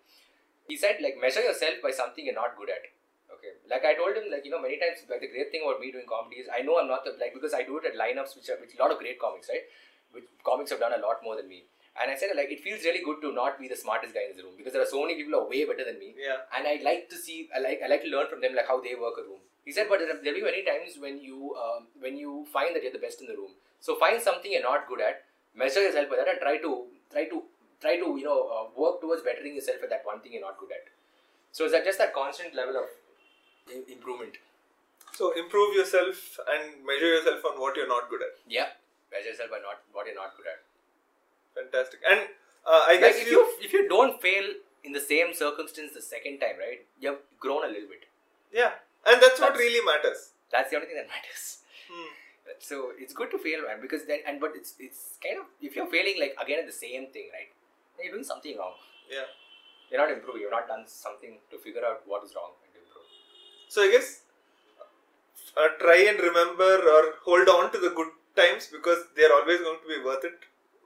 [0.67, 2.85] he said like measure yourself by something you're not good at.
[3.33, 5.81] Okay, like I told him, like you know, many times, like the great thing about
[5.81, 7.97] me doing comedy is I know I'm not the like because I do it at
[7.97, 9.65] lineups which are which a lot of great comics, right?
[10.13, 11.65] Which comics have done a lot more than me.
[11.97, 14.37] And I said like it feels really good to not be the smartest guy in
[14.37, 16.13] the room because there are so many people who are way better than me.
[16.13, 16.45] Yeah.
[16.53, 18.81] And I like to see, I like, I like to learn from them like how
[18.81, 19.41] they work a room.
[19.65, 22.83] He said, but there will be many times when you um, when you find that
[22.83, 23.51] you're the best in the room.
[23.79, 25.23] So find something you're not good at,
[25.55, 26.71] measure yourself by that, and try to
[27.11, 27.43] try to
[27.81, 30.57] try to you know uh, work towards bettering yourself at that one thing you're not
[30.59, 30.91] good at.
[31.51, 32.85] So it's that just that constant level of
[33.89, 34.37] improvement.
[35.13, 38.33] So improve yourself and measure yourself on what you're not good at.
[38.47, 38.69] Yeah,
[39.11, 40.61] measure yourself by not what you're not good at.
[41.55, 41.99] Fantastic.
[42.09, 42.21] And
[42.65, 46.01] uh, I Like guess if you if you don't fail in the same circumstance the
[46.01, 46.81] second time, right?
[46.99, 48.07] You've grown a little bit.
[48.51, 48.73] yeah,
[49.05, 50.31] and that's what really matters.
[50.51, 51.59] That's the only thing that matters.
[51.89, 52.11] Hmm.
[52.59, 55.75] So it's good to fail, man, because then and but it's it's kind of if
[55.75, 57.51] you're failing like again at the same thing, right?
[57.97, 58.75] Then you're doing something wrong.
[59.09, 59.29] Yeah.
[59.91, 60.41] You're not improving.
[60.41, 63.07] You've not done something to figure out what is wrong and improve.
[63.69, 64.21] So I guess
[65.57, 69.59] uh, try and remember or hold on to the good times because they are always
[69.59, 70.39] going to be worth it,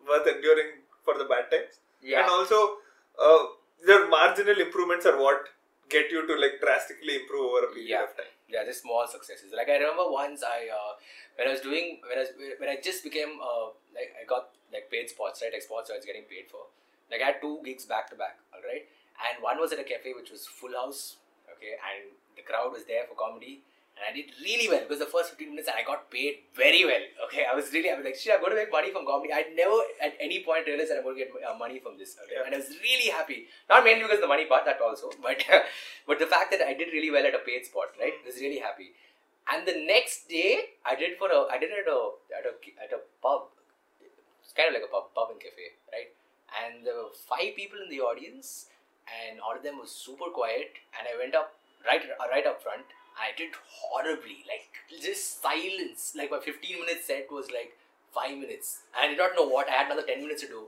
[0.07, 1.79] worth enduring for the bad times.
[2.01, 2.21] Yeah.
[2.21, 2.77] And also,
[3.17, 3.43] uh,
[3.85, 5.47] the marginal improvements are what
[5.89, 8.03] get you to like drastically improve over a period Yeah.
[8.03, 8.33] of time.
[8.47, 9.51] Yeah, just small successes.
[9.55, 10.93] Like I remember once I uh,
[11.35, 14.49] when I was doing when I was, when I just became uh, like I got
[14.71, 16.67] like paid spots right like spots I was getting paid for.
[17.11, 18.83] Like I had two gigs back to back, all right,
[19.27, 21.15] and one was at a cafe which was full house,
[21.55, 23.63] okay, and the crowd was there for comedy.
[23.97, 26.85] And I did really well because the first 15 minutes and I got paid very
[26.85, 27.01] well.
[27.25, 29.33] Okay, I was really, I was like, shit, I'm going to make money from comedy.
[29.33, 32.13] I never at any point realized that I'm going to get uh, money from this.
[32.13, 32.37] Okay?
[32.37, 32.45] Yeah.
[32.45, 33.49] And I was really happy.
[33.65, 35.41] Not mainly because of the money part, that also, but
[36.05, 38.13] but the fact that I did really well at a paid spot, right?
[38.13, 38.93] I was really happy.
[39.49, 41.99] And the next day, I did for a, I did it at a
[42.37, 43.49] at a at a pub.
[44.43, 46.13] It's kind of like a pub, pub and cafe, right?
[46.53, 48.67] And there were five people in the audience,
[49.07, 50.75] and all of them was super quiet.
[50.93, 51.55] And I went up
[51.87, 52.85] right right up front.
[53.17, 54.69] I did horribly, like
[55.01, 56.13] just silence.
[56.15, 57.73] Like my 15 minute set was like
[58.13, 58.81] five minutes.
[58.97, 59.67] I did not know what.
[59.69, 60.63] I had another 10 minutes to do.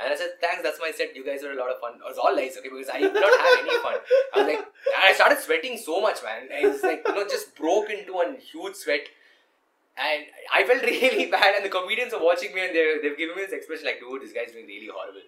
[0.00, 1.14] And I said, thanks, that's my set.
[1.14, 1.94] You guys were a lot of fun.
[1.94, 3.96] It was all lies, okay, because I did not have any fun.
[4.34, 4.66] I was like,
[4.98, 6.48] I started sweating so much, man.
[6.52, 9.06] I was like, you know, just broke into a huge sweat.
[9.96, 13.36] And I felt really bad, and the comedians are watching me, and they they've given
[13.36, 15.20] me this expression like, "Dude, this guy's doing really horrible,"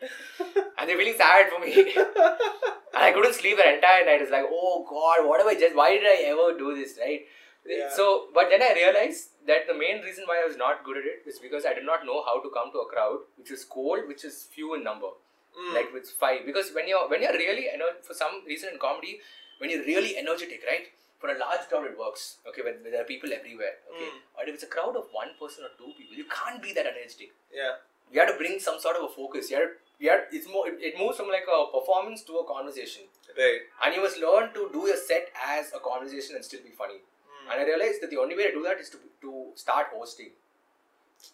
[0.79, 1.95] and they're feeling sad for me.
[2.95, 4.23] and I couldn't sleep the entire night.
[4.23, 5.75] It's like, "Oh God, what have I just?
[5.81, 7.27] Why did I ever do this?" Right?
[7.67, 7.91] Yeah.
[7.99, 11.05] So, but then I realized that the main reason why I was not good at
[11.13, 13.65] it is because I did not know how to come to a crowd which is
[13.77, 15.13] cold, which is few in number,
[15.59, 15.73] Mm.
[15.79, 16.45] like with five.
[16.51, 19.15] Because when you're when you're really, you know, for some reason in comedy,
[19.59, 20.91] when you're really energetic, right?
[21.25, 22.25] For a large crowd, it works.
[22.49, 23.75] Okay, when, when there are people everywhere.
[23.93, 24.19] Okay, Mm.
[24.37, 26.87] but if it's a crowd of one person or two people, you can't be that
[26.95, 27.33] energetic.
[27.63, 27.75] yeah.
[28.13, 29.51] You have to bring some sort of a focus.
[29.51, 30.69] You have, to, have it's more.
[30.69, 33.05] It, it moves from like a performance to a conversation,
[33.39, 33.61] Right.
[33.85, 36.95] and you must learn to do your set as a conversation and still be funny.
[36.99, 37.53] Mm.
[37.53, 40.33] And I realized that the only way to do that is to, to start hosting.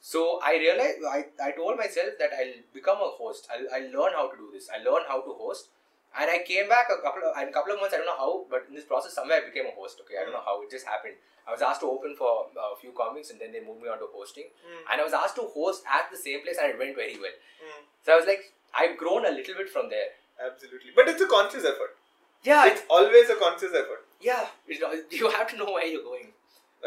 [0.01, 3.49] So I realized, I, I told myself that I'll become a host.
[3.53, 4.69] I'll, I'll learn how to do this.
[4.75, 5.69] I'll learn how to host.
[6.19, 8.19] And I came back a couple of, in a couple of months, I don't know
[8.19, 10.01] how, but in this process, somewhere I became a host.
[10.03, 11.15] Okay, I don't know how, it just happened.
[11.47, 13.99] I was asked to open for a few comics and then they moved me on
[14.03, 14.51] to hosting.
[14.63, 14.93] Mm.
[14.93, 17.35] And I was asked to host at the same place and it went very well.
[17.63, 17.83] Mm.
[18.05, 20.15] So I was like, I've grown a little bit from there.
[20.39, 20.91] Absolutely.
[20.95, 21.95] But it's a conscious effort.
[22.43, 24.07] Yeah, It's always a conscious effort.
[24.21, 24.47] yeah.
[25.11, 26.33] You have to know where you're going.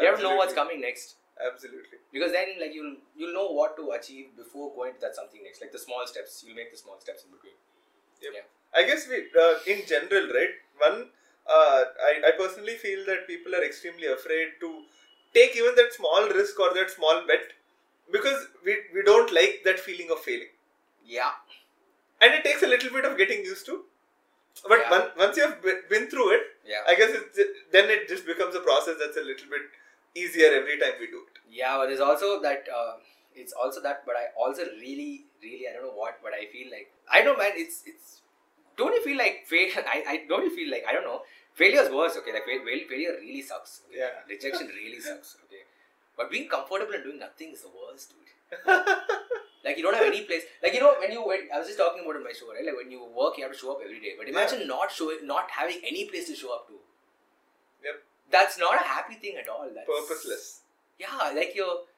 [0.00, 1.16] You have to know what's coming next.
[1.34, 1.98] Absolutely.
[2.12, 5.60] because then like you'll you'll know what to achieve before going to that something next
[5.60, 7.58] like the small steps you'll make the small steps in between
[8.22, 8.32] Yep.
[8.34, 8.46] Yeah.
[8.74, 10.54] I guess we, uh, in general, right?
[10.78, 11.08] One,
[11.46, 14.82] uh, I, I personally feel that people are extremely afraid to
[15.34, 17.52] take even that small risk or that small bet
[18.10, 20.52] because we, we don't like that feeling of failing.
[21.06, 21.32] yeah
[22.20, 23.84] And it takes a little bit of getting used to.
[24.68, 24.90] But Yeah.
[24.90, 27.38] one, once you have been through it, yeah I guess it's,
[27.72, 29.62] then it just becomes a process that's a little bit
[30.14, 31.38] easier every time we do it.
[31.60, 32.92] yeah but there's also that uh,
[33.34, 36.70] it's also that but i also really really i don't know what but i feel
[36.70, 38.20] like i don't know man it's it's
[38.76, 41.22] don't you feel like fail i, I don't you feel like i don't know
[41.54, 43.98] failure is worse okay like fail, fail- failure really sucks okay?
[44.00, 44.24] Yeah.
[44.28, 45.62] rejection really sucks okay
[46.16, 48.64] but being comfortable and doing nothing is the worst dude
[49.64, 50.42] Like you don't have any place.
[50.62, 52.64] Like you know when you when, I was just talking about in my show, right?
[52.64, 54.12] Like when you work, you have to show up every day.
[54.18, 56.74] But imagine not showing, not having any place to show up to.
[57.82, 58.02] Yep.
[58.30, 59.66] That's not a happy thing at all.
[59.74, 60.60] That's Purposeless.
[60.98, 61.88] Yeah, like you're.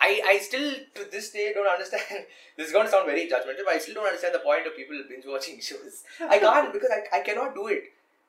[0.00, 2.02] I I still to this day don't understand.
[2.56, 4.76] this is going to sound very judgmental, but I still don't understand the point of
[4.76, 6.04] people binge watching shows.
[6.20, 7.84] I can't because I, I cannot do it.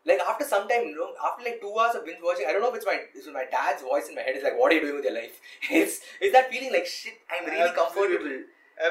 [0.05, 2.61] Like after some time, you know, after like two hours of binge watching, I don't
[2.61, 4.35] know if it's my it's my dad's voice in my head.
[4.35, 5.39] is like, what are you doing with your life?
[5.69, 7.19] It's it's that feeling like shit.
[7.29, 8.17] I'm really Absolutely.
[8.17, 8.43] comfortable.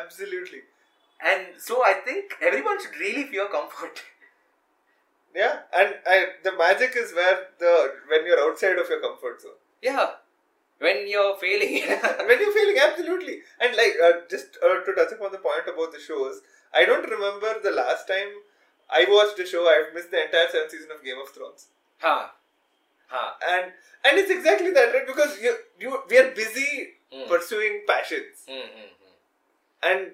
[0.03, 0.61] Absolutely.
[1.25, 4.03] And so I think everyone should really fear comfort.
[5.35, 9.59] Yeah, and I, the magic is where the when you're outside of your comfort zone.
[9.83, 10.07] Yeah.
[10.79, 11.83] When you're failing.
[12.29, 15.93] when you're failing, absolutely, and like uh, just uh, to touch upon the point about
[15.93, 16.41] the shows,
[16.75, 18.29] I don't remember the last time
[18.89, 19.67] I watched a show.
[19.69, 21.67] I've missed the entire seventh season of Game of Thrones,
[21.99, 22.29] huh.
[23.09, 23.33] Huh.
[23.51, 23.73] and
[24.05, 25.07] and it's exactly that, right?
[25.07, 27.27] Because you you we are busy Mm.
[27.27, 29.15] pursuing passions, Hmm, hmm, hmm.
[29.91, 30.11] and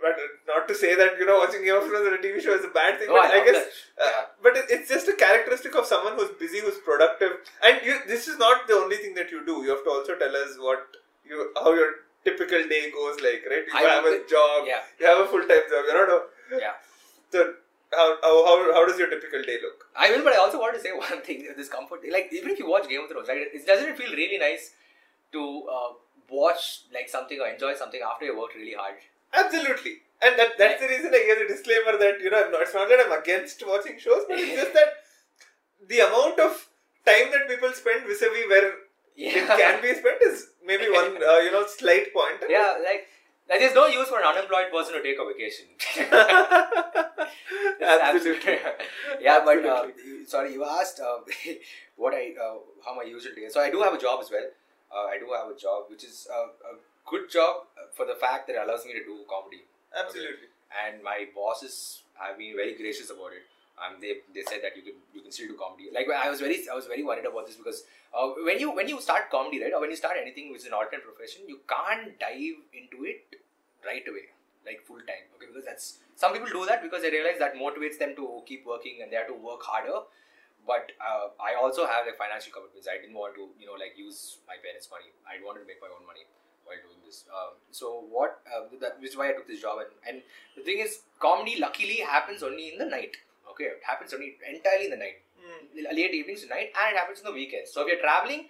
[0.00, 2.54] but not to say that you know watching Game of Thrones on a TV show
[2.54, 3.56] is a bad thing, No, but I I, guess.
[3.56, 4.24] Uh, Yeah.
[4.42, 7.98] But it, it's just a characteristic of someone who's busy, who's productive, and you.
[8.06, 9.62] This is not the only thing that you do.
[9.64, 11.90] You have to also tell us what you how your
[12.24, 13.64] typical day goes like, right?
[13.66, 14.82] You I have a job, yeah.
[14.98, 15.84] you have a full time job.
[15.88, 16.22] You know.
[16.50, 16.74] Yeah.
[17.30, 17.54] So
[17.92, 19.86] how, how how how does your typical day look?
[19.96, 21.46] I will, but I also want to say one thing.
[21.56, 23.46] This comfort, like even if you watch Game of Thrones, right?
[23.52, 24.72] It doesn't it feel really nice
[25.32, 25.92] to uh,
[26.30, 28.94] watch like something or enjoy something after you worked really hard.
[29.36, 29.98] Absolutely.
[30.22, 32.74] And that, that's the reason I gave the disclaimer that, you know, I'm not, it's
[32.74, 34.88] not that I'm against watching shows, but it's just that
[35.88, 36.68] the amount of
[37.06, 38.72] time that people spend vis-a-vis where
[39.16, 42.42] it can be spent is maybe one, uh, you know, slight point.
[42.48, 43.08] Yeah, like,
[43.48, 45.66] like there's no use for an unemployed person to take a vacation.
[47.82, 48.58] Absolutely.
[49.20, 51.18] yeah, but uh, you- sorry, you asked uh,
[51.96, 53.42] what I uh, how my usual day.
[53.42, 53.54] is.
[53.54, 54.46] So I do have a job as well.
[54.94, 56.76] Uh, I do have a job, which is uh, a
[57.10, 57.56] good job
[57.96, 59.62] for the fact that it allows me to do comedy.
[59.94, 60.50] Absolutely.
[60.74, 63.46] and my bosses have been very gracious about it.
[63.78, 65.90] Um, they, they said that you can you can still do comedy.
[65.92, 68.88] Like I was very I was very worried about this because uh, when you when
[68.88, 71.58] you start comedy right or when you start anything which is an alternate profession you
[71.66, 73.38] can't dive into it
[73.86, 74.30] right away
[74.66, 77.98] like full time okay because that's some people do that because they realize that motivates
[77.98, 80.06] them to keep working and they have to work harder.
[80.64, 82.86] But uh, I also have like financial commitments.
[82.88, 85.10] I didn't want to you know like use my parents' money.
[85.26, 86.24] I wanted to make my own money
[86.64, 87.24] while doing this.
[87.30, 88.40] Um, so what?
[88.46, 89.78] Uh, that, which is why I took this job.
[89.78, 90.22] And, and
[90.56, 93.16] the thing is, comedy luckily happens only in the night.
[93.50, 95.96] Okay, it happens only entirely in the night, Hmm.
[95.96, 97.70] late evenings to night, and it happens in the weekends.
[97.70, 98.48] So if you're traveling,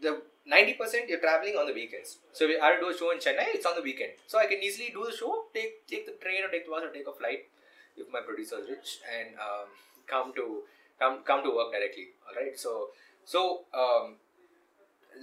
[0.00, 2.18] the ninety percent you're traveling on the weekends.
[2.32, 4.12] So if I do a show in Chennai, it's on the weekend.
[4.26, 6.84] So I can easily do the show, take take the train or take the bus
[6.84, 7.46] or take a flight
[7.96, 9.66] if my producer is rich, and um,
[10.06, 10.62] come to
[10.98, 12.08] come come to work directly.
[12.26, 12.58] All right.
[12.58, 12.90] So
[13.24, 14.16] so um,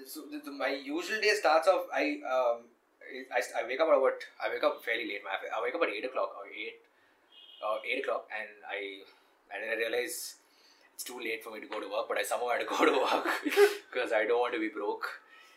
[0.06, 1.86] so the, the, my usual day starts off.
[1.93, 2.69] I um,
[3.34, 5.21] I, I wake up at about I wake up fairly late.
[5.25, 6.82] I I wake up at eight o'clock or eight
[7.63, 9.04] uh, eight o'clock, and I
[9.54, 10.36] and then I realize
[10.93, 12.86] it's too late for me to go to work, but I somehow had to go
[12.86, 13.25] to work
[13.91, 15.08] because I don't want to be broke.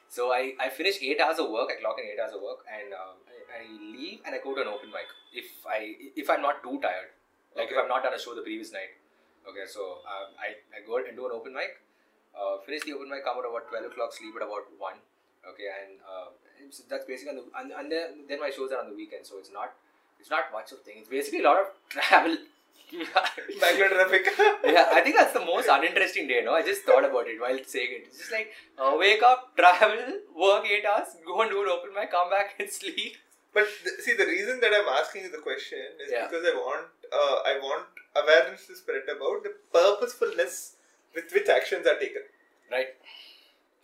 [0.08, 1.72] So I, I finish eight hours of work.
[1.72, 4.54] I clock in eight hours of work, and um, I, I leave and I go
[4.54, 7.16] to an open mic if I if I'm not too tired,
[7.56, 8.92] like if I've not done a show the previous night.
[9.48, 11.80] Okay, so um, I I go and do an open mic,
[12.36, 14.98] uh, finish the open mic, come at about twelve o'clock, sleep at about one.
[15.48, 16.30] Okay, and uh,
[16.88, 19.38] that's basically on the and, and then, then my shows are on the weekend, so
[19.38, 19.72] it's not
[20.20, 20.96] it's not much of thing.
[20.98, 22.36] It's basically a lot of travel.
[23.60, 24.26] Bangalore traffic.
[24.64, 26.42] yeah, I think that's the most uninteresting day.
[26.44, 28.02] No, I just thought about it while saying it.
[28.08, 29.96] It's just like uh, wake up, travel,
[30.36, 33.16] work eight hours, go and do an open mic, come back and sleep.
[33.54, 36.28] But th- see, the reason that I'm asking you the question is Yeah.
[36.28, 40.76] because I want uh, I want awareness to spread about the purposefulness
[41.14, 42.22] with which actions are taken.
[42.70, 42.88] Right,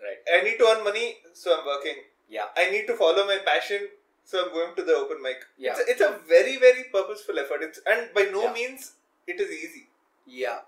[0.03, 0.21] right.
[0.35, 1.97] I need to earn money, so I'm working.
[2.29, 3.89] Yeah, I need to follow my passion,
[4.25, 5.45] so I'm going to the open mic.
[5.59, 5.73] Yeah.
[5.77, 7.63] It's, a, it's a very very purposeful effort.
[7.63, 8.53] It's and by no Yeah.
[8.53, 8.93] means
[9.27, 9.89] it is easy.
[10.27, 10.61] yeah,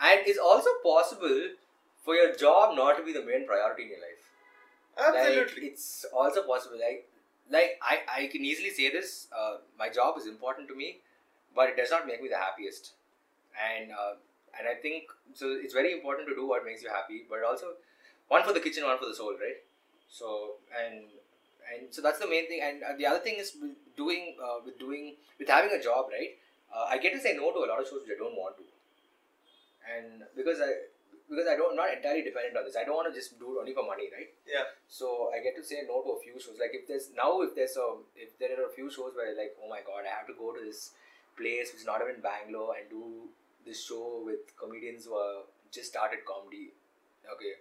[0.00, 1.38] and it's also possible
[2.04, 4.24] for your job not to be the main priority in your life.
[4.98, 5.62] Absolutely.
[5.62, 6.78] Like, it's also possible.
[6.78, 7.08] Like,
[7.50, 9.28] like I, I can easily say this.
[9.36, 10.98] Uh, my job is important to me,
[11.54, 12.92] but it does not make me the happiest.
[13.68, 14.14] And uh,
[14.58, 15.52] and I think so.
[15.62, 17.74] It's very important to do what makes you happy, but also
[18.28, 19.60] one for the kitchen, one for the soul, right?
[20.10, 21.04] So and
[21.70, 22.60] and so that's the main thing.
[22.62, 26.06] And uh, the other thing is with doing uh, with doing with having a job,
[26.10, 26.36] right?
[26.74, 28.56] Uh, I get to say no to a lot of shows which I don't want
[28.58, 28.64] to,
[29.88, 30.88] and because I
[31.28, 32.76] because I don't not entirely dependent on this.
[32.76, 34.32] I don't want to just do it only for money, right?
[34.48, 34.64] yeah.
[34.88, 36.56] So I get to say no to a few shows.
[36.60, 39.56] Like if there's now if there's a if there are a few shows where like
[39.62, 40.92] oh my god I have to go to this
[41.36, 43.28] place which is not even Bangalore and do
[43.68, 46.72] this show with comedians who are just started comedy.
[47.34, 47.54] Okay,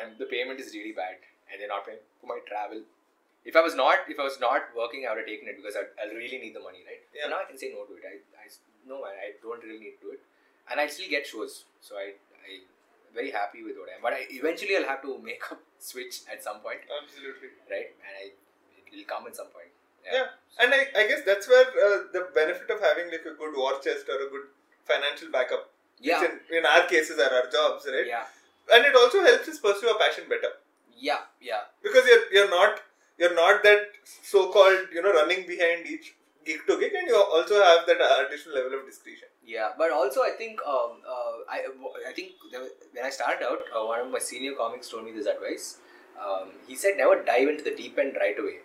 [0.00, 2.82] and the payment is really bad and they're not paying for my travel.
[3.44, 5.76] If I was not if I was not working, I would have taken it because
[5.76, 7.02] I I really need the money, right?
[7.14, 7.28] Yeah.
[7.28, 8.04] But now I can say no to it.
[8.12, 8.46] I I
[8.88, 10.22] no man, I don't really need to do it,
[10.70, 11.64] and I still get shows.
[11.80, 12.64] So I I
[13.14, 14.02] very happy with what I am.
[14.02, 17.54] But I, eventually I'll have to make a switch at some point, Absolutely.
[17.70, 17.94] right?
[18.02, 19.70] And I it will come at some point.
[20.04, 20.34] Yeah.
[20.60, 23.80] And I, I guess that's where uh, the benefit of having like a good war
[23.82, 24.48] chest or a good
[24.92, 25.70] financial backup,
[26.00, 26.20] Yeah.
[26.20, 28.06] which in, in our cases are our jobs, right?
[28.06, 28.24] Yeah.
[28.72, 30.52] And it also helps us pursue our passion better
[30.96, 31.20] Yeah.
[31.40, 31.62] Yeah.
[31.82, 32.80] because you're you're not
[33.18, 33.88] you're not that
[34.22, 36.14] so-called you know running behind each
[36.46, 39.28] gig to gig, and you also have that additional level of discretion.
[39.52, 41.58] Yeah, but also I think um, uh, I
[42.10, 45.26] I think when I started out, uh, one of my senior comics told me this
[45.34, 45.78] advice.
[46.26, 48.56] Um, he said never dive into the deep end right away.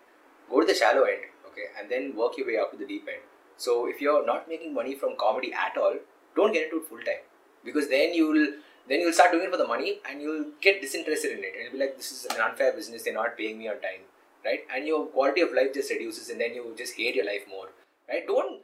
[0.49, 3.07] Go to the shallow end, okay, and then work your way up to the deep
[3.13, 3.23] end.
[3.57, 5.95] So if you're not making money from comedy at all,
[6.35, 7.23] don't get into it full time
[7.63, 8.47] because then you'll
[8.87, 11.63] then you'll start doing it for the money and you'll get disinterested in it and
[11.63, 14.03] you'll be like this is an unfair business they're not paying me on time
[14.45, 17.45] right and your quality of life just reduces and then you just hate your life
[17.49, 17.69] more
[18.07, 18.61] right don't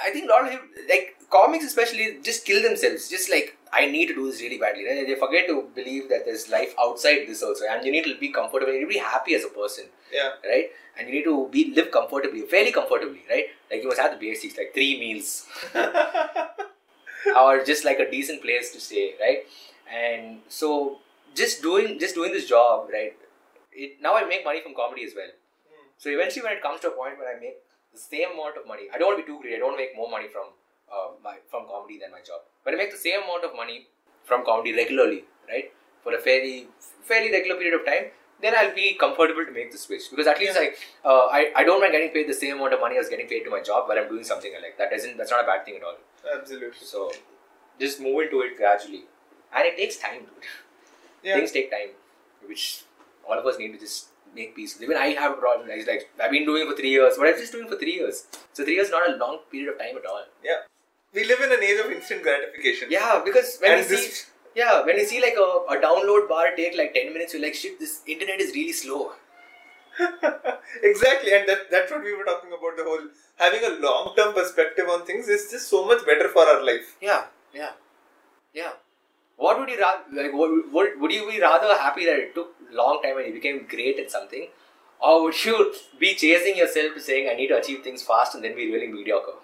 [0.00, 3.08] I think a lot of people, like comics especially, just kill themselves.
[3.10, 4.84] Just like I need to do this really badly.
[4.86, 5.04] Right?
[5.04, 8.28] They forget to believe that there's life outside this also, and you need to be
[8.28, 8.72] comfortable.
[8.72, 10.30] You need to be happy as a person, Yeah.
[10.48, 10.70] right?
[10.96, 13.46] And you need to be live comfortably, fairly comfortably, right?
[13.72, 15.48] Like you must have the basics, like three meals,
[17.36, 19.44] or just like a decent place to stay, right?
[19.92, 20.98] And so
[21.34, 23.16] just doing just doing this job, right?
[23.72, 25.30] It now I make money from comedy as well.
[25.98, 27.58] So eventually, when it comes to a point where I make
[27.92, 29.56] the same amount of money, I don't want to be too greedy.
[29.56, 30.54] I don't want to make more money from
[30.92, 32.46] uh, my from comedy than my job.
[32.62, 33.88] When I make the same amount of money
[34.24, 36.68] from comedy regularly, right, for a fairly
[37.02, 40.38] fairly regular period of time, then I'll be comfortable to make the switch because at
[40.38, 40.66] least I
[41.04, 43.26] uh, I I don't mind getting paid the same amount of money I was getting
[43.28, 44.76] paid to my job while I'm doing something I like.
[44.78, 45.96] That doesn't that's not a bad thing at all.
[46.36, 46.78] Absolutely.
[46.94, 47.10] So
[47.80, 49.02] just move into it gradually,
[49.54, 50.48] and it takes time, dude.
[51.22, 51.34] Yeah.
[51.36, 51.90] Things take time,
[52.46, 52.82] which
[53.28, 54.74] all of us need to just make peace.
[54.74, 54.84] with.
[54.84, 55.68] Even I have a problem.
[55.70, 57.94] It's like I've been doing it for three years, What I'm just doing for three
[57.94, 58.26] years.
[58.52, 60.24] So three years is not a long period of time at all.
[60.44, 60.60] Yeah.
[61.12, 62.88] We live in an age of instant gratification.
[62.90, 66.46] Yeah, because when And see, this- yeah, when you see like a, a download bar
[66.56, 69.12] take like ten minutes, you're like, shit, this internet is really slow.
[70.82, 72.76] exactly, and that, that's what we were talking about.
[72.76, 76.44] The whole having a long term perspective on things is just so much better for
[76.52, 76.96] our life.
[77.00, 77.72] Yeah, yeah,
[78.52, 78.72] yeah.
[79.36, 80.32] What would you rather like?
[80.32, 83.64] What, would would you be rather happy that it took long time and you became
[83.76, 84.48] great at something,
[85.00, 88.44] or would you be chasing yourself to saying I need to achieve things fast and
[88.44, 89.38] then be really mediocre?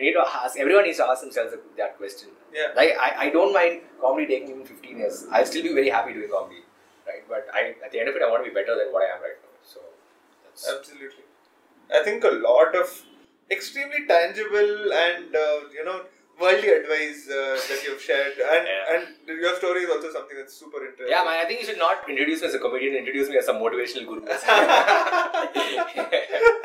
[0.00, 0.58] You need to ask.
[0.58, 2.30] Everyone needs to ask themselves that question.
[2.54, 2.68] Yeah.
[2.74, 5.26] Like I, I don't mind comedy taking even fifteen years.
[5.30, 6.62] I'll still be very happy doing comedy,
[7.06, 7.22] right?
[7.28, 9.14] But I at the end of it, I want to be better than what I
[9.16, 9.52] am right now.
[9.62, 9.80] So
[10.44, 11.24] that's Absolutely.
[11.94, 13.02] I think a lot of
[13.50, 16.00] extremely tangible and uh, you know
[16.40, 18.92] worldly advice uh, that you've shared, and Yeah.
[18.94, 21.12] and your story is also something that's super interesting.
[21.14, 21.38] yeah, man.
[21.42, 22.96] I think you should not introduce me as a comedian.
[23.02, 24.22] Introduce me as a motivational guru.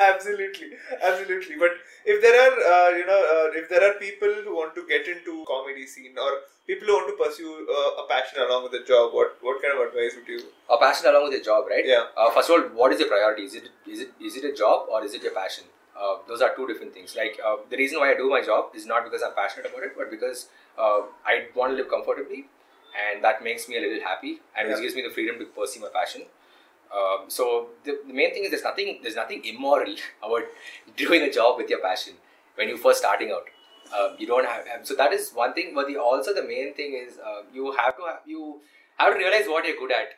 [0.00, 0.70] absolutely,
[1.02, 1.56] absolutely.
[1.56, 1.72] But
[2.04, 5.06] if there are, uh, you know, uh, if there are people who want to get
[5.08, 6.30] into comedy scene or
[6.66, 9.74] people who want to pursue uh, a passion along with a job, what what kind
[9.78, 10.40] of advice would you?
[10.68, 11.84] a passion along with your job, right?
[11.94, 12.04] Yeah.
[12.16, 13.44] Uh, first of all, what is your priority?
[13.44, 15.64] Is it is it is it a job or is it your passion?
[15.96, 17.16] Uh, those are two different things.
[17.16, 19.82] Like uh, the reason why I do my job is not because I'm passionate about
[19.84, 22.46] it, but because uh, I want to live comfortably,
[23.04, 24.82] and that makes me a little happy, and which Yeah.
[24.82, 26.26] gives me the freedom to pursue my passion.
[26.96, 30.44] Um, so the, the main thing is there's nothing there's nothing immoral about
[30.96, 32.14] doing a job with your passion
[32.56, 33.48] when you're first starting out.
[33.96, 35.72] Um, you don't have, have so that is one thing.
[35.74, 38.60] But the also the main thing is uh, you have to have, you
[38.98, 40.14] have to realize what you're good at,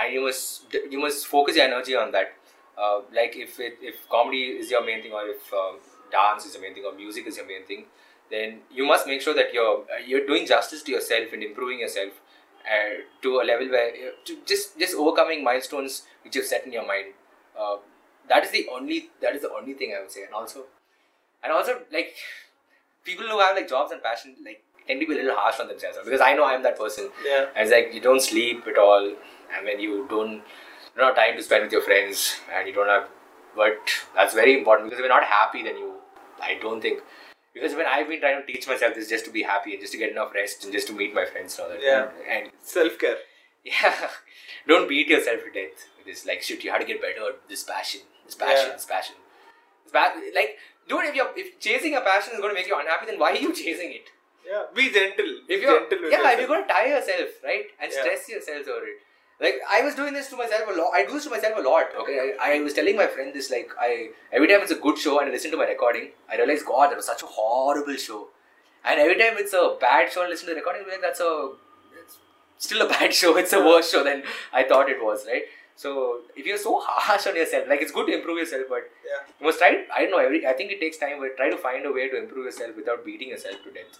[0.00, 2.32] and you must you must focus your energy on that.
[2.80, 5.76] Uh, like if it, if comedy is your main thing, or if um,
[6.10, 7.84] dance is your main thing, or music is your main thing,
[8.30, 11.80] then you must make sure that you're uh, you're doing justice to yourself and improving
[11.80, 12.12] yourself
[12.64, 16.72] uh, to a level where uh, to just just overcoming milestones which you've set in
[16.72, 17.12] your mind.
[17.58, 17.76] Uh,
[18.28, 20.64] that is the only that is the only thing I would say, and also
[21.42, 22.14] and also like
[23.04, 25.68] people who have like jobs and passion like tend to be a little harsh on
[25.68, 27.10] themselves because I know I'm that person.
[27.26, 27.46] Yeah.
[27.54, 29.06] And it's like you don't sleep at all,
[29.54, 30.42] and when you don't
[31.00, 33.08] you have time to spend with your friends, and you don't have.
[33.56, 33.78] But
[34.14, 35.94] that's very important because if you're not happy, then you.
[36.42, 37.00] I don't think.
[37.52, 39.92] Because when I've been trying to teach myself this just to be happy and just
[39.92, 41.82] to get enough rest and just to meet my friends and all that.
[41.82, 42.08] Yeah.
[42.30, 43.16] And Self care.
[43.64, 44.08] yeah,
[44.68, 45.84] don't beat yourself to death.
[46.06, 46.62] It is like shit.
[46.64, 48.02] You have to get better at this passion.
[48.24, 48.66] This passion.
[48.68, 48.72] Yeah.
[48.74, 49.16] This passion.
[49.84, 50.14] It's bad.
[50.34, 50.56] Like,
[50.88, 53.32] dude, if you're if chasing a passion is going to make you unhappy, then why
[53.32, 54.06] are you chasing it?
[54.48, 54.62] Yeah.
[54.74, 55.26] Be gentle.
[55.26, 56.38] If Be you're gentle with yeah, if yourself.
[56.38, 58.00] you're going to tire yourself, right, and Yeah.
[58.00, 58.98] stress yourself over it.
[59.40, 60.90] Like I was doing this to myself a lot.
[60.94, 61.86] I do this to myself a lot.
[62.00, 64.98] Okay, I, I was telling my friend this like I every time it's a good
[64.98, 67.96] show and I listen to my recording, I realize God that was such a horrible
[67.96, 68.28] show.
[68.84, 71.52] And every time it's a bad show and listen to the recording, like that's a
[72.04, 73.36] it's still a bad show.
[73.36, 74.22] It's a worse show than
[74.52, 75.42] I thought it was, right?
[75.76, 79.22] So if you're so harsh on yourself, like it's good to improve yourself, but Yeah.
[79.40, 79.84] you must try.
[79.94, 80.18] I don't know.
[80.18, 82.76] Every I think it takes time, but try to find a way to improve yourself
[82.76, 83.98] without beating yourself to death.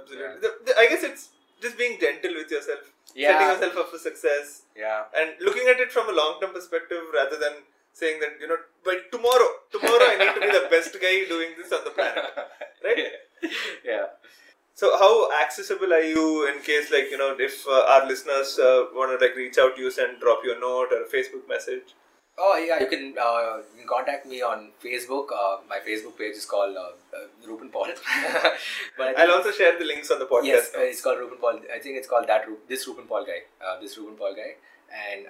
[0.00, 0.26] Absolutely.
[0.26, 0.34] Yeah.
[0.40, 1.28] The, the, I guess it's
[1.60, 2.80] just being gentle with yourself.
[3.14, 3.32] Yeah.
[3.32, 4.62] Setting yourself up for success.
[4.76, 5.04] Yeah.
[5.14, 7.52] and looking at it from a long term perspective rather than
[7.92, 11.50] saying that you know by tomorrow tomorrow i need to be the best guy doing
[11.58, 12.24] this on the planet
[12.84, 12.98] right
[13.84, 14.06] yeah.
[14.74, 18.86] so how accessible are you in case like you know if uh, our listeners uh,
[18.94, 21.46] want to like reach out to you and drop you a note or a facebook
[21.48, 21.94] message
[22.42, 25.26] Oh yeah, you can, uh, you can contact me on Facebook.
[25.30, 27.88] Uh, my Facebook page is called uh, uh, Rupen Paul.
[28.98, 30.44] but I'll also share the links on the podcast.
[30.44, 31.60] yes, uh, it's called Rupen Paul.
[31.74, 33.40] I think it's called that this Rupen Paul guy.
[33.62, 34.56] Uh, this Rupen Paul guy,
[34.90, 35.26] and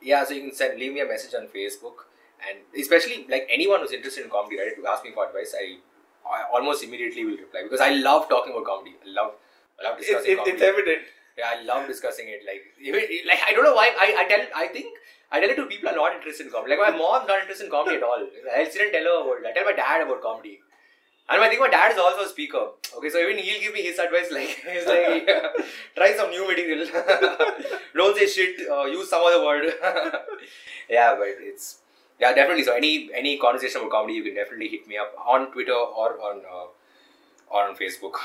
[0.00, 2.06] yeah, so you can send leave me a message on Facebook,
[2.48, 4.76] and especially like anyone who's interested in comedy, right?
[4.76, 5.78] To ask me for advice, I,
[6.28, 8.94] I almost immediately will reply because I love talking about comedy.
[9.04, 9.32] I love,
[9.80, 10.50] I love discussing it, comedy.
[10.52, 11.02] it's evident.
[11.36, 12.42] Yeah, I love discussing it.
[12.46, 14.86] Like, even like I don't know why I, I tell I think
[15.32, 16.76] I tell it to people who are not interested in comedy.
[16.76, 18.26] Like my mom's not interested in comedy at all.
[18.54, 19.48] I still didn't tell her about it.
[19.48, 20.60] I tell my dad about comedy.
[21.28, 22.62] And I think my dad is also a speaker.
[22.96, 25.26] Okay, so even he'll give me his advice like he's like
[25.96, 26.86] try some new material.
[27.96, 28.68] don't say shit.
[28.70, 29.72] Uh, use some other word.
[30.90, 31.78] yeah, but it's
[32.20, 32.64] yeah definitely.
[32.64, 36.20] So any any conversation about comedy, you can definitely hit me up on Twitter or
[36.20, 36.68] on uh,
[37.48, 38.20] or on Facebook.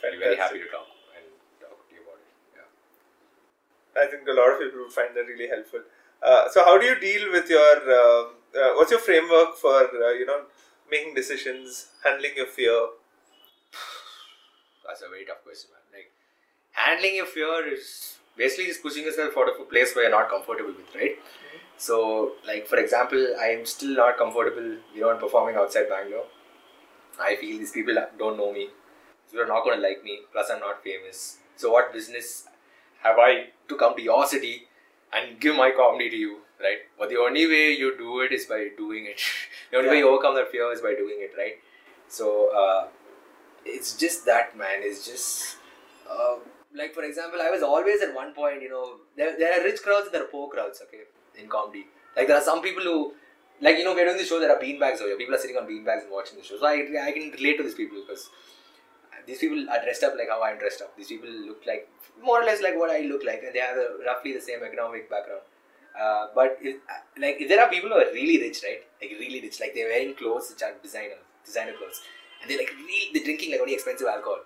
[0.00, 1.26] Very very happy to talk and
[1.60, 2.32] talk to you about it.
[2.56, 4.02] Yeah.
[4.02, 5.80] I think a lot of people would find that really helpful.
[6.22, 7.76] Uh, so, how do you deal with your?
[7.88, 8.22] Uh,
[8.58, 10.42] uh, what's your framework for uh, you know
[10.90, 12.88] making decisions, handling your fear?
[14.86, 16.00] That's a very tough question, man.
[16.00, 16.10] Like
[16.72, 20.28] handling your fear is basically just pushing yourself out of a place where you're not
[20.28, 21.16] comfortable with, right?
[21.76, 26.26] So, like for example, I am still not comfortable, you know, in performing outside Bangalore.
[27.20, 28.68] I feel these people don't know me.
[29.30, 30.20] People are not going to like me.
[30.32, 31.38] Plus, I'm not famous.
[31.56, 32.44] So, what business
[33.02, 34.67] have I to come to your city
[35.14, 36.78] and give my comedy to you, right?
[36.98, 39.20] But the only way you do it is by doing it.
[39.70, 41.58] the only way you overcome that fear is by doing it, right?
[42.08, 42.88] So, uh,
[43.68, 45.56] it's just that man it's just
[46.10, 46.36] uh,
[46.74, 49.82] like for example i was always at one point you know there, there are rich
[49.82, 51.04] crowds and there are poor crowds okay
[51.40, 51.86] in comedy
[52.16, 53.12] like there are some people who
[53.60, 55.56] like you know we're doing the show there are beanbags over here people are sitting
[55.56, 58.30] on beanbags and watching the show so I, I can relate to these people because
[59.28, 60.96] these people are dressed up like how i'm dressed up.
[60.96, 61.88] These people look like
[62.24, 63.76] more or less like what i look like and they have
[64.06, 65.42] roughly the same economic background.
[66.00, 66.76] Uh, but if,
[67.24, 68.82] like if there are people who are really rich right?
[69.00, 69.60] Like really rich.
[69.60, 72.00] Like they're wearing clothes which are designer designer clothes.
[72.40, 74.42] And they're like really they're drinking like only expensive alcohol,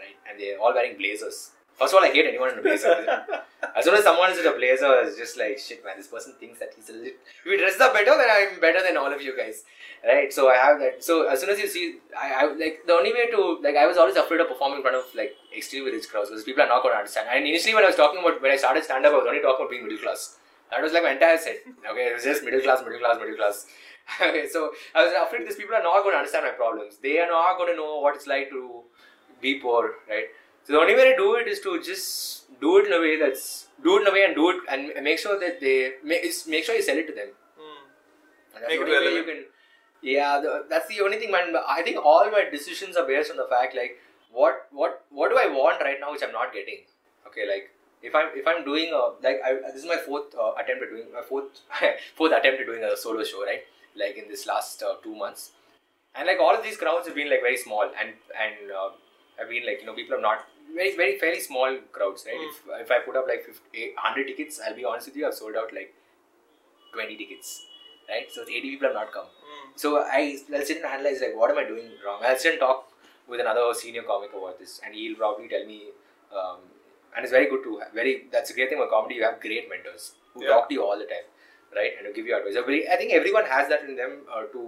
[0.00, 0.16] right?
[0.28, 1.50] And they're all wearing blazers.
[1.78, 2.94] First of all, I hate anyone in a blazer.
[3.76, 5.94] as soon as someone is in a blazer, it's just like shit, man.
[5.96, 7.18] This person thinks that he's a little.
[7.18, 9.64] If he dresses up better, then I'm better than all of you guys,
[10.06, 10.32] right?
[10.32, 11.02] So I have that.
[11.02, 13.86] So as soon as you see, I, I like the only way to like I
[13.86, 16.68] was always afraid of performing in front of like extremely rich crowds because people are
[16.68, 17.28] not going to understand.
[17.32, 19.42] And initially, when I was talking about when I started stand up, I was only
[19.42, 20.38] talking about being middle class.
[20.70, 21.58] That was like my entire set.
[21.66, 23.66] Okay, it was just middle class, middle class, middle class.
[24.22, 26.98] okay, so I was afraid these people are not going to understand my problems.
[27.02, 28.82] They are not going to know what it's like to
[29.40, 30.26] be poor, right?
[30.66, 33.18] So the only way to do it is to just do it in a way
[33.18, 36.24] that's do it in a way and do it and make sure that they make,
[36.48, 37.28] make sure you sell it to them.
[38.54, 39.44] And that's Make the only way you can.
[40.00, 41.54] Yeah, the, that's the only thing, man.
[41.68, 43.98] I think all my decisions are based on the fact like
[44.32, 46.80] what what what do I want right now which I'm not getting.
[47.26, 47.70] Okay, like
[48.02, 50.90] if I'm if I'm doing a like I, this is my fourth uh, attempt at
[50.90, 51.60] doing my fourth
[52.16, 53.62] fourth attempt at doing a solo show, right?
[53.96, 55.52] Like in this last uh, two months,
[56.14, 58.90] and like all of these crowds have been like very small and and uh,
[59.38, 62.40] have been like you know people have not very very fairly small crowds, right?
[62.48, 65.34] If if I put up like 50, 100 tickets, I'll be honest with you, I've
[65.34, 65.94] sold out like
[66.92, 67.66] 20 tickets,
[68.08, 68.30] right?
[68.30, 69.26] So 80 people have not come.
[69.76, 72.20] So I I'll sit and analyze like what am I doing wrong?
[72.24, 72.88] I'll sit and talk
[73.28, 75.82] with another senior comic about this, and he'll probably tell me.
[76.38, 76.58] Um,
[77.16, 78.12] and it's very good to have very.
[78.32, 79.16] That's a great thing about comedy.
[79.16, 80.50] You have great mentors who Yeah.
[80.54, 81.26] talk to you all the time,
[81.80, 81.92] right?
[81.96, 82.56] And who give you advice.
[82.56, 84.62] I think everyone has that in them uh, to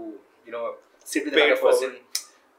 [0.46, 0.64] you know
[1.12, 1.96] sit with Pay another person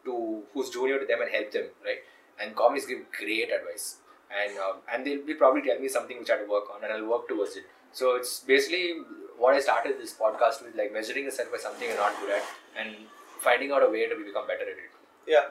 [0.06, 2.04] to who's junior to them and help them, right?
[2.42, 3.98] And comics give great advice,
[4.32, 6.84] and um, and they'll be probably tell me something which I have to work on,
[6.84, 7.64] and I'll work towards it.
[7.94, 8.94] So it's basically
[9.38, 12.44] what I started this podcast with, like measuring yourself by something you're not good at,
[12.80, 12.96] and
[13.42, 14.92] finding out a way to become better at it.
[15.28, 15.48] Yeah,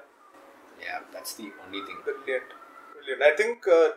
[0.80, 1.96] Yeah, that's the only thing.
[2.04, 2.44] brilliant,
[2.94, 3.22] brilliant.
[3.22, 3.90] I think uh,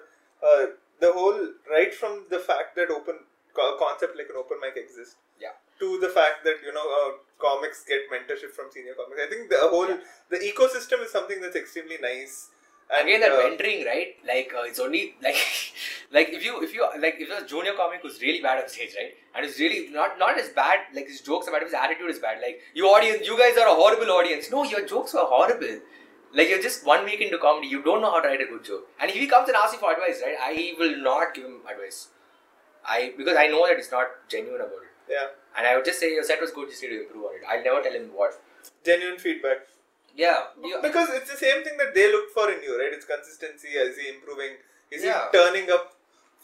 [0.43, 0.65] uh,
[0.99, 3.19] the whole right from the fact that open
[3.77, 5.51] concept like an open mic exists Yeah.
[5.79, 9.21] to the fact that you know uh, comics get mentorship from senior comics.
[9.25, 9.87] I think the whole
[10.29, 12.49] the ecosystem is something that's extremely nice.
[12.97, 14.15] And Again, that uh, mentoring, right?
[14.27, 15.35] Like uh, it's only like,
[16.11, 18.95] like if you if you like if a junior comic who's really bad on stage,
[18.99, 19.13] right?
[19.35, 20.79] And it's really not not as bad.
[20.95, 22.41] Like his jokes are bad, his attitude is bad.
[22.41, 24.49] Like you audience, you guys are a horrible audience.
[24.51, 25.79] No, your jokes were horrible.
[26.33, 28.63] Like you're just one week into comedy, you don't know how to write a good
[28.63, 28.87] joke.
[28.99, 30.35] And if he comes and asks you for advice, right?
[30.41, 32.07] I will not give him advice.
[32.85, 35.13] I because I know that it's not genuine about it.
[35.13, 35.27] yeah,
[35.57, 37.35] And I would just say your set was good, you just need to improve on
[37.35, 37.41] it.
[37.47, 38.39] I'll never tell him what.
[38.85, 39.67] genuine feedback.
[40.21, 40.39] Yeah,
[40.69, 42.93] you, Because it's the same thing that they look for in you, right?
[42.97, 43.69] It's consistency.
[43.83, 44.53] Is he improving?
[44.91, 45.19] Is Yeah.
[45.31, 45.85] he turning up,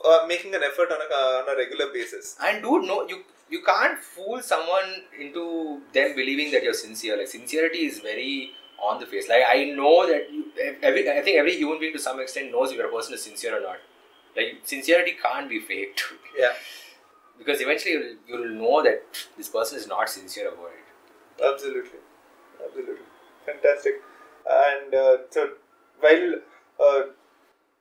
[0.09, 1.07] uh, making an effort on a
[1.39, 2.35] on a regular basis?
[2.49, 3.17] And dude, no, you
[3.55, 4.93] you can't fool someone
[5.25, 5.47] into
[5.97, 7.17] them believing that you're sincere.
[7.23, 8.31] Like sincerity is very
[8.91, 9.27] on the face.
[9.33, 10.45] Like I know that you,
[10.91, 13.57] every I think every human being to some extent knows if your person is sincere
[13.59, 13.79] or not.
[14.39, 16.05] Like sincerity can't be faked.
[16.43, 16.55] Yeah,
[17.41, 21.45] because eventually you'll, you'll know that this person is not sincere about it.
[21.51, 21.99] Absolutely,
[22.65, 23.05] absolutely,
[23.45, 23.95] fantastic.
[24.49, 25.49] And uh, so,
[25.99, 26.33] while
[26.79, 27.01] uh,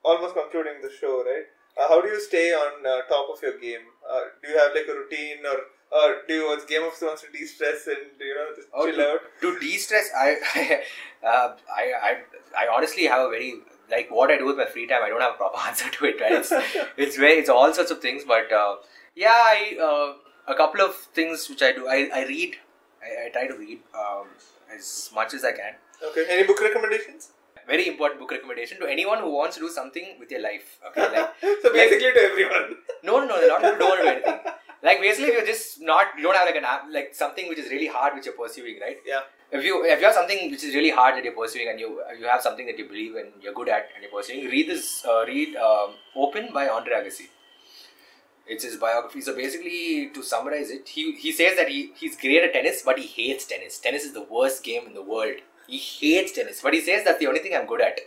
[0.03, 1.45] almost concluding the show, right?
[1.77, 3.81] Uh, how do you stay on uh, top of your game?
[4.09, 5.59] Uh, do you have like a routine, or
[5.99, 8.97] or do you watch Game of Thrones to de-stress and you know just Oh, chill
[8.97, 9.21] to, out?
[9.43, 10.33] to de-stress, I,
[11.27, 12.17] uh, I, I,
[12.57, 13.55] I honestly have a very
[13.91, 15.03] like what I do with my free time.
[15.05, 16.21] I don't have a proper answer to it.
[16.21, 16.33] Right?
[16.33, 16.53] It's,
[16.97, 18.23] it's very, it's all sorts of things.
[18.27, 18.77] But uh,
[19.17, 21.89] yeah, I uh, a couple of things which I do.
[21.89, 22.57] I, I read.
[23.05, 24.27] I, I try to read um,
[24.75, 25.75] as much as I can.
[26.11, 26.25] Okay.
[26.29, 27.31] Any book recommendations?
[27.67, 30.79] Very important book recommendation to anyone who wants to do something with their life.
[30.89, 31.31] Okay, like
[31.63, 32.77] so basically to everyone.
[33.03, 34.53] no, no, no, not if you don't want to do anything.
[34.83, 37.59] Like basically, if you're just not, you don't have like an app, like something which
[37.59, 38.99] is really hard which you're pursuing, right?
[39.07, 39.21] Yeah.
[39.51, 42.03] if you if you have something which is really hard that you're pursuing and you
[42.21, 45.05] you have something that you believe and you're good at and you're pursuing, read this
[45.07, 47.29] uh, read um, Open by Andre Agassi.
[48.47, 49.21] It's his biography.
[49.23, 52.99] So basically, to summarize it, he he says that he he's great at tennis, but
[52.99, 53.79] he hates tennis.
[53.79, 55.37] Tennis is the worst game in the world.
[55.67, 58.01] He hates tennis, but he says that's the only thing I'm good at.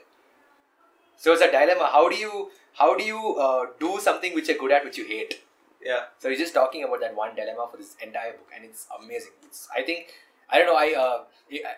[1.16, 1.90] So it's a dilemma.
[1.92, 5.06] How do you how do you uh, do something which you're good at which you
[5.06, 5.42] hate?
[5.84, 6.06] Yeah.
[6.20, 9.32] So he's just talking about that one dilemma for this entire book, and it's amazing.
[9.44, 10.14] It's I think
[10.50, 10.76] I don't know.
[10.76, 11.24] I uh,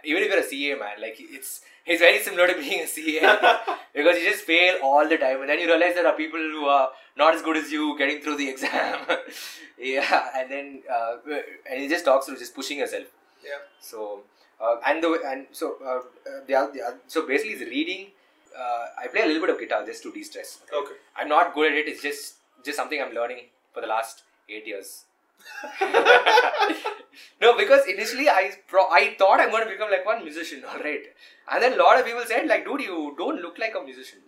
[0.04, 3.38] even if you're a CA man, like it's it's very similar to being a CA
[3.96, 6.66] because you just fail all the time, and then you realize there are people who
[6.66, 9.00] are not as good as you getting through the exam.
[9.80, 11.18] yeah, and then uh,
[11.70, 13.06] and he just talks through just pushing yourself.
[13.44, 13.62] Yeah.
[13.80, 14.22] So
[14.62, 16.00] uh, and the and so uh,
[16.30, 18.08] uh, the, the so basically the reading.
[18.58, 20.62] Uh, I play a little bit of guitar just to de-stress.
[20.74, 20.96] Okay.
[21.16, 21.88] I'm not good at it.
[21.88, 23.42] It's just just something I'm learning
[23.74, 25.06] for the last eight years.
[27.42, 30.80] no, because initially I pro- I thought I'm going to become like one musician, all
[30.80, 31.04] right,
[31.52, 34.20] and then a lot of people said like, dude, you don't look like a musician.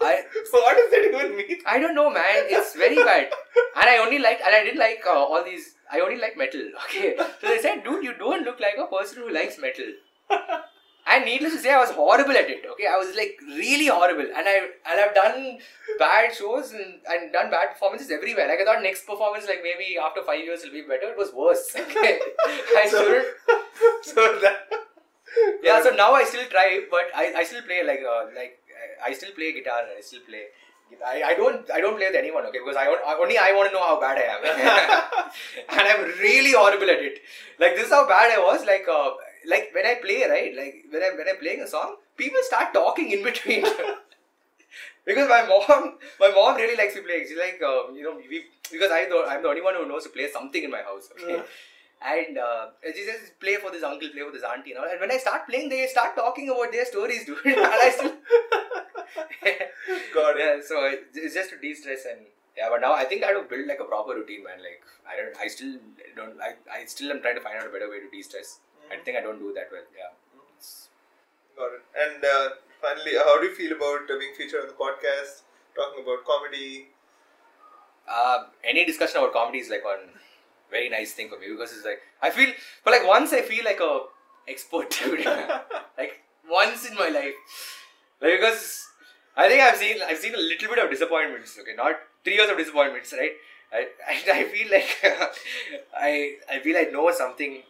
[0.00, 1.58] I So what does that even mean?
[1.66, 2.46] I don't know, man.
[2.58, 3.30] It's very bad,
[3.76, 5.74] and I only like and I didn't like uh, all these.
[5.90, 6.62] I only like metal.
[6.86, 9.92] Okay, so they said, dude, you don't look like a person who likes metal.
[11.06, 12.64] And needless to say, I was horrible at it.
[12.72, 14.54] Okay, I was like really horrible, and I
[14.90, 15.58] and I've done
[15.98, 18.48] bad shows and, and done bad performances everywhere.
[18.48, 21.10] Like I thought next performance, like maybe after five years, it'll be better.
[21.12, 21.76] It was worse.
[21.84, 22.18] Okay,
[22.82, 23.26] I So- shouldn't.
[24.02, 24.72] so that.
[25.62, 28.58] Yeah, so now I still try, but I, I still play like uh, like
[29.04, 30.44] I I still play guitar and I still play.
[31.04, 33.68] I, I don't I don't play with anyone okay because I, I only I want
[33.68, 34.42] to know how bad I am
[35.78, 37.18] and I'm really horrible at it
[37.58, 39.10] like this is how bad I was like uh,
[39.46, 42.72] like when I play right like when I when I'm playing a song people start
[42.74, 43.64] talking in between
[45.06, 48.44] because my mom my mom really likes me playing she's like um, you know we
[48.72, 51.42] because I I'm the only one who knows to play something in my house okay
[52.06, 55.00] and uh, she says play for this uncle play for this auntie and all and
[55.00, 58.14] when I start playing they start talking about their stories dude and I still
[59.42, 59.70] it.
[60.38, 62.20] yeah, so it- it's just to de-stress and
[62.56, 64.58] yeah, but now I think I have to build like a proper routine, man.
[64.58, 65.74] Like I don't, I still
[66.14, 68.60] don't, I, I still am trying to find out a better way to de-stress.
[68.94, 69.82] I think I don't do that well.
[69.96, 70.12] Yeah.
[71.56, 71.84] Got it.
[71.94, 72.48] And uh,
[72.80, 75.42] finally, how do you feel about uh, being featured on the podcast,
[75.76, 76.88] talking about comedy?
[78.08, 80.10] Uh, any discussion about comedy is like one
[80.70, 82.52] very nice thing for me because it's like I feel,
[82.84, 84.00] but like once I feel like a
[84.48, 84.94] expert,
[85.98, 86.20] like
[86.50, 87.34] once in my life,
[88.20, 88.86] like because
[89.36, 91.56] I think I've seen I've seen a little bit of disappointments.
[91.60, 93.32] Okay, not three years of disappointments, right?
[93.72, 94.90] I I, I feel like
[95.96, 97.62] I I feel I know something.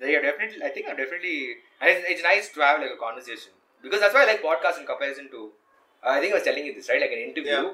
[0.00, 2.96] Like I definitely, I think I'm definitely, and it's, it's nice to have like a
[2.96, 5.50] conversation because that's why I like podcasts in comparison to.
[6.04, 7.50] Uh, I think I was telling you this right, like an interview.
[7.50, 7.72] Yeah.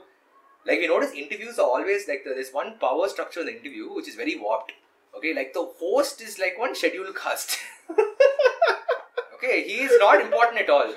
[0.64, 3.93] Like we notice, interviews are always like the, there's one power structure in the interview
[3.93, 4.73] which is very warped.
[5.16, 7.59] Okay, like the host is like one scheduled caste.
[9.35, 10.93] okay, he is not important at all.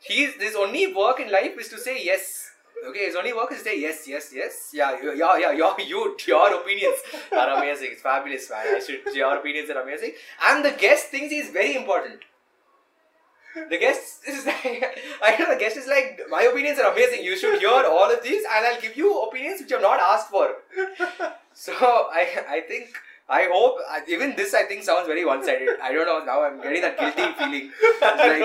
[0.00, 2.49] He's his only work in life is to say yes.
[2.88, 4.70] Okay, it's only work is to say yes, yes, yes.
[4.72, 5.52] Yeah, yeah, yeah.
[5.52, 6.96] Your you, your opinions
[7.32, 7.88] are amazing.
[7.92, 8.76] It's fabulous, man.
[8.76, 9.14] I should.
[9.14, 10.12] Your opinions are amazing.
[10.46, 12.20] And the guest thinks he's very important.
[13.68, 14.64] The guest is like,
[15.22, 17.24] I know the guest is like, my opinions are amazing.
[17.24, 20.30] You should hear all of these, and I'll give you opinions which have not asked
[20.30, 20.50] for.
[21.52, 22.94] So I, I think,
[23.30, 23.78] I hope,
[24.08, 25.68] even this I think sounds very one-sided.
[25.82, 26.24] I don't know.
[26.24, 27.70] Now I'm getting that guilty feeling.
[27.80, 28.40] It's like,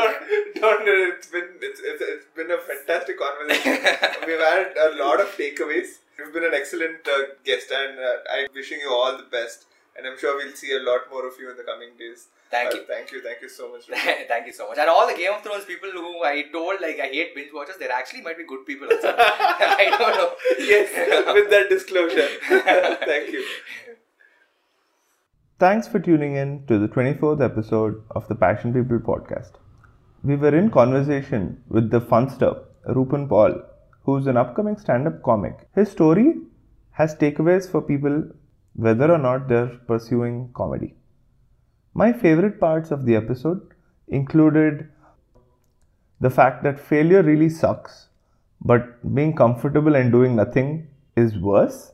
[0.61, 3.77] don't, don't, it's been it's, it's, it's been a fantastic conversation.
[4.27, 5.89] We've had a lot of takeaways.
[6.17, 9.65] You've been an excellent uh, guest, and uh, I'm wishing you all the best.
[9.97, 12.27] And I'm sure we'll see a lot more of you in the coming days.
[12.51, 12.83] Thank Uh, you.
[12.85, 13.21] Thank you.
[13.27, 13.83] Thank you so much.
[14.31, 14.77] Thank you so much.
[14.77, 17.77] And all the Game of Thrones people who I told like I hate binge watchers,
[17.79, 19.13] there actually might be good people also.
[19.17, 20.31] I don't know.
[20.59, 20.89] yes,
[21.33, 22.27] with that disclosure.
[23.11, 23.45] Thank you.
[25.57, 29.51] Thanks for tuning in to the 24th episode of the Passion People podcast.
[30.21, 33.61] We were in conversation with the funster, Rupen Paul,
[34.03, 35.65] who's an upcoming stand up comic.
[35.73, 36.41] His story
[36.91, 38.31] has takeaways for people
[38.73, 40.93] whether or not they're pursuing comedy.
[41.93, 43.61] My favorite parts of the episode
[44.09, 44.89] included
[46.19, 48.09] the fact that failure really sucks,
[48.59, 51.93] but being comfortable and doing nothing is worse.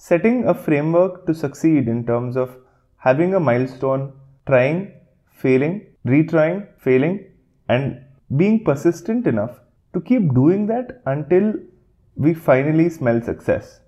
[0.00, 2.56] Setting a framework to succeed in terms of
[2.98, 4.12] having a milestone,
[4.46, 4.92] trying,
[5.32, 7.26] failing, retrying, failing,
[7.68, 8.00] and
[8.36, 9.58] being persistent enough
[9.92, 11.52] to keep doing that until
[12.14, 13.80] we finally smell success.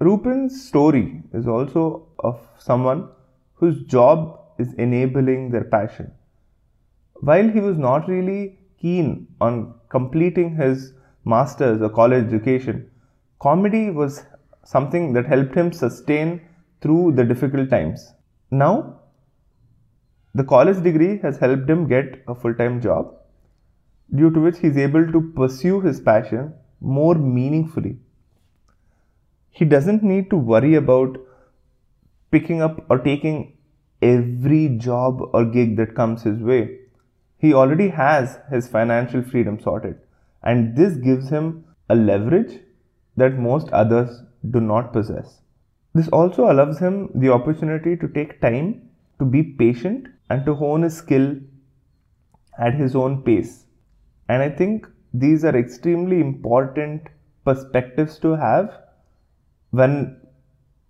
[0.00, 3.08] Rupen's story is also of someone
[3.54, 6.10] whose job is enabling their passion.
[7.20, 10.94] While he was not really keen on completing his
[11.24, 12.90] master's or college education,
[13.38, 14.24] comedy was
[14.64, 16.40] something that helped him sustain
[16.80, 18.12] through the difficult times.
[18.50, 19.00] Now,
[20.34, 23.14] the college degree has helped him get a full time job,
[24.14, 27.98] due to which he is able to pursue his passion more meaningfully.
[29.50, 31.18] He doesn't need to worry about
[32.30, 33.58] picking up or taking
[34.00, 36.78] every job or gig that comes his way.
[37.38, 39.98] He already has his financial freedom sorted,
[40.42, 42.60] and this gives him a leverage
[43.16, 45.40] that most others do not possess.
[45.94, 48.88] This also allows him the opportunity to take time
[49.18, 51.36] to be patient and to hone his skill
[52.58, 53.64] at his own pace.
[54.28, 57.08] And I think these are extremely important
[57.44, 58.78] perspectives to have
[59.70, 60.16] when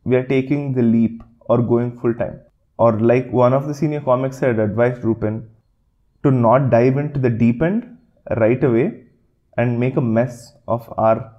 [0.05, 2.41] we are taking the leap or going full time.
[2.79, 5.49] Or, like one of the senior comics said, advised Rupen
[6.23, 7.99] to not dive into the deep end
[8.37, 9.05] right away
[9.57, 11.33] and make a mess of our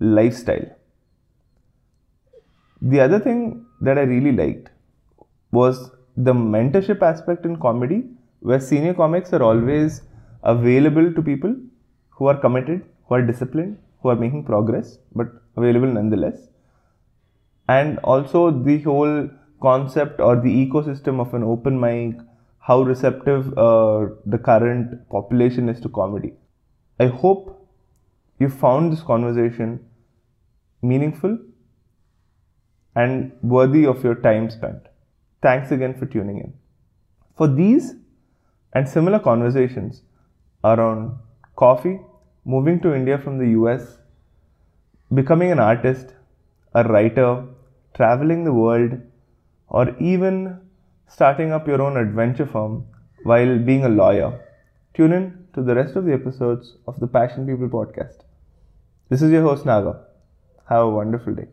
[0.00, 0.66] lifestyle.
[2.86, 4.68] The other thing that I really liked
[5.52, 8.04] was the mentorship aspect in comedy,
[8.40, 10.02] where senior comics are always
[10.42, 11.56] available to people
[12.10, 16.36] who are committed, who are disciplined, who are making progress, but available nonetheless.
[17.68, 19.30] And also the whole
[19.62, 22.16] concept or the ecosystem of an open mic,
[22.58, 26.34] how receptive uh, the current population is to comedy.
[27.00, 27.66] I hope
[28.38, 29.80] you found this conversation
[30.82, 31.38] meaningful
[32.94, 34.88] and worthy of your time spent.
[35.42, 36.52] Thanks again for tuning in.
[37.36, 37.94] For these
[38.72, 40.02] and similar conversations
[40.62, 41.16] around
[41.56, 42.00] coffee,
[42.44, 43.98] moving to India from the US,
[45.12, 46.14] becoming an artist,
[46.74, 47.44] a writer,
[47.94, 49.00] traveling the world,
[49.68, 50.60] or even
[51.08, 52.86] starting up your own adventure firm
[53.24, 54.40] while being a lawyer,
[54.94, 58.18] tune in to the rest of the episodes of the Passion People podcast.
[59.08, 60.00] This is your host Naga.
[60.68, 61.48] Have a wonderful day.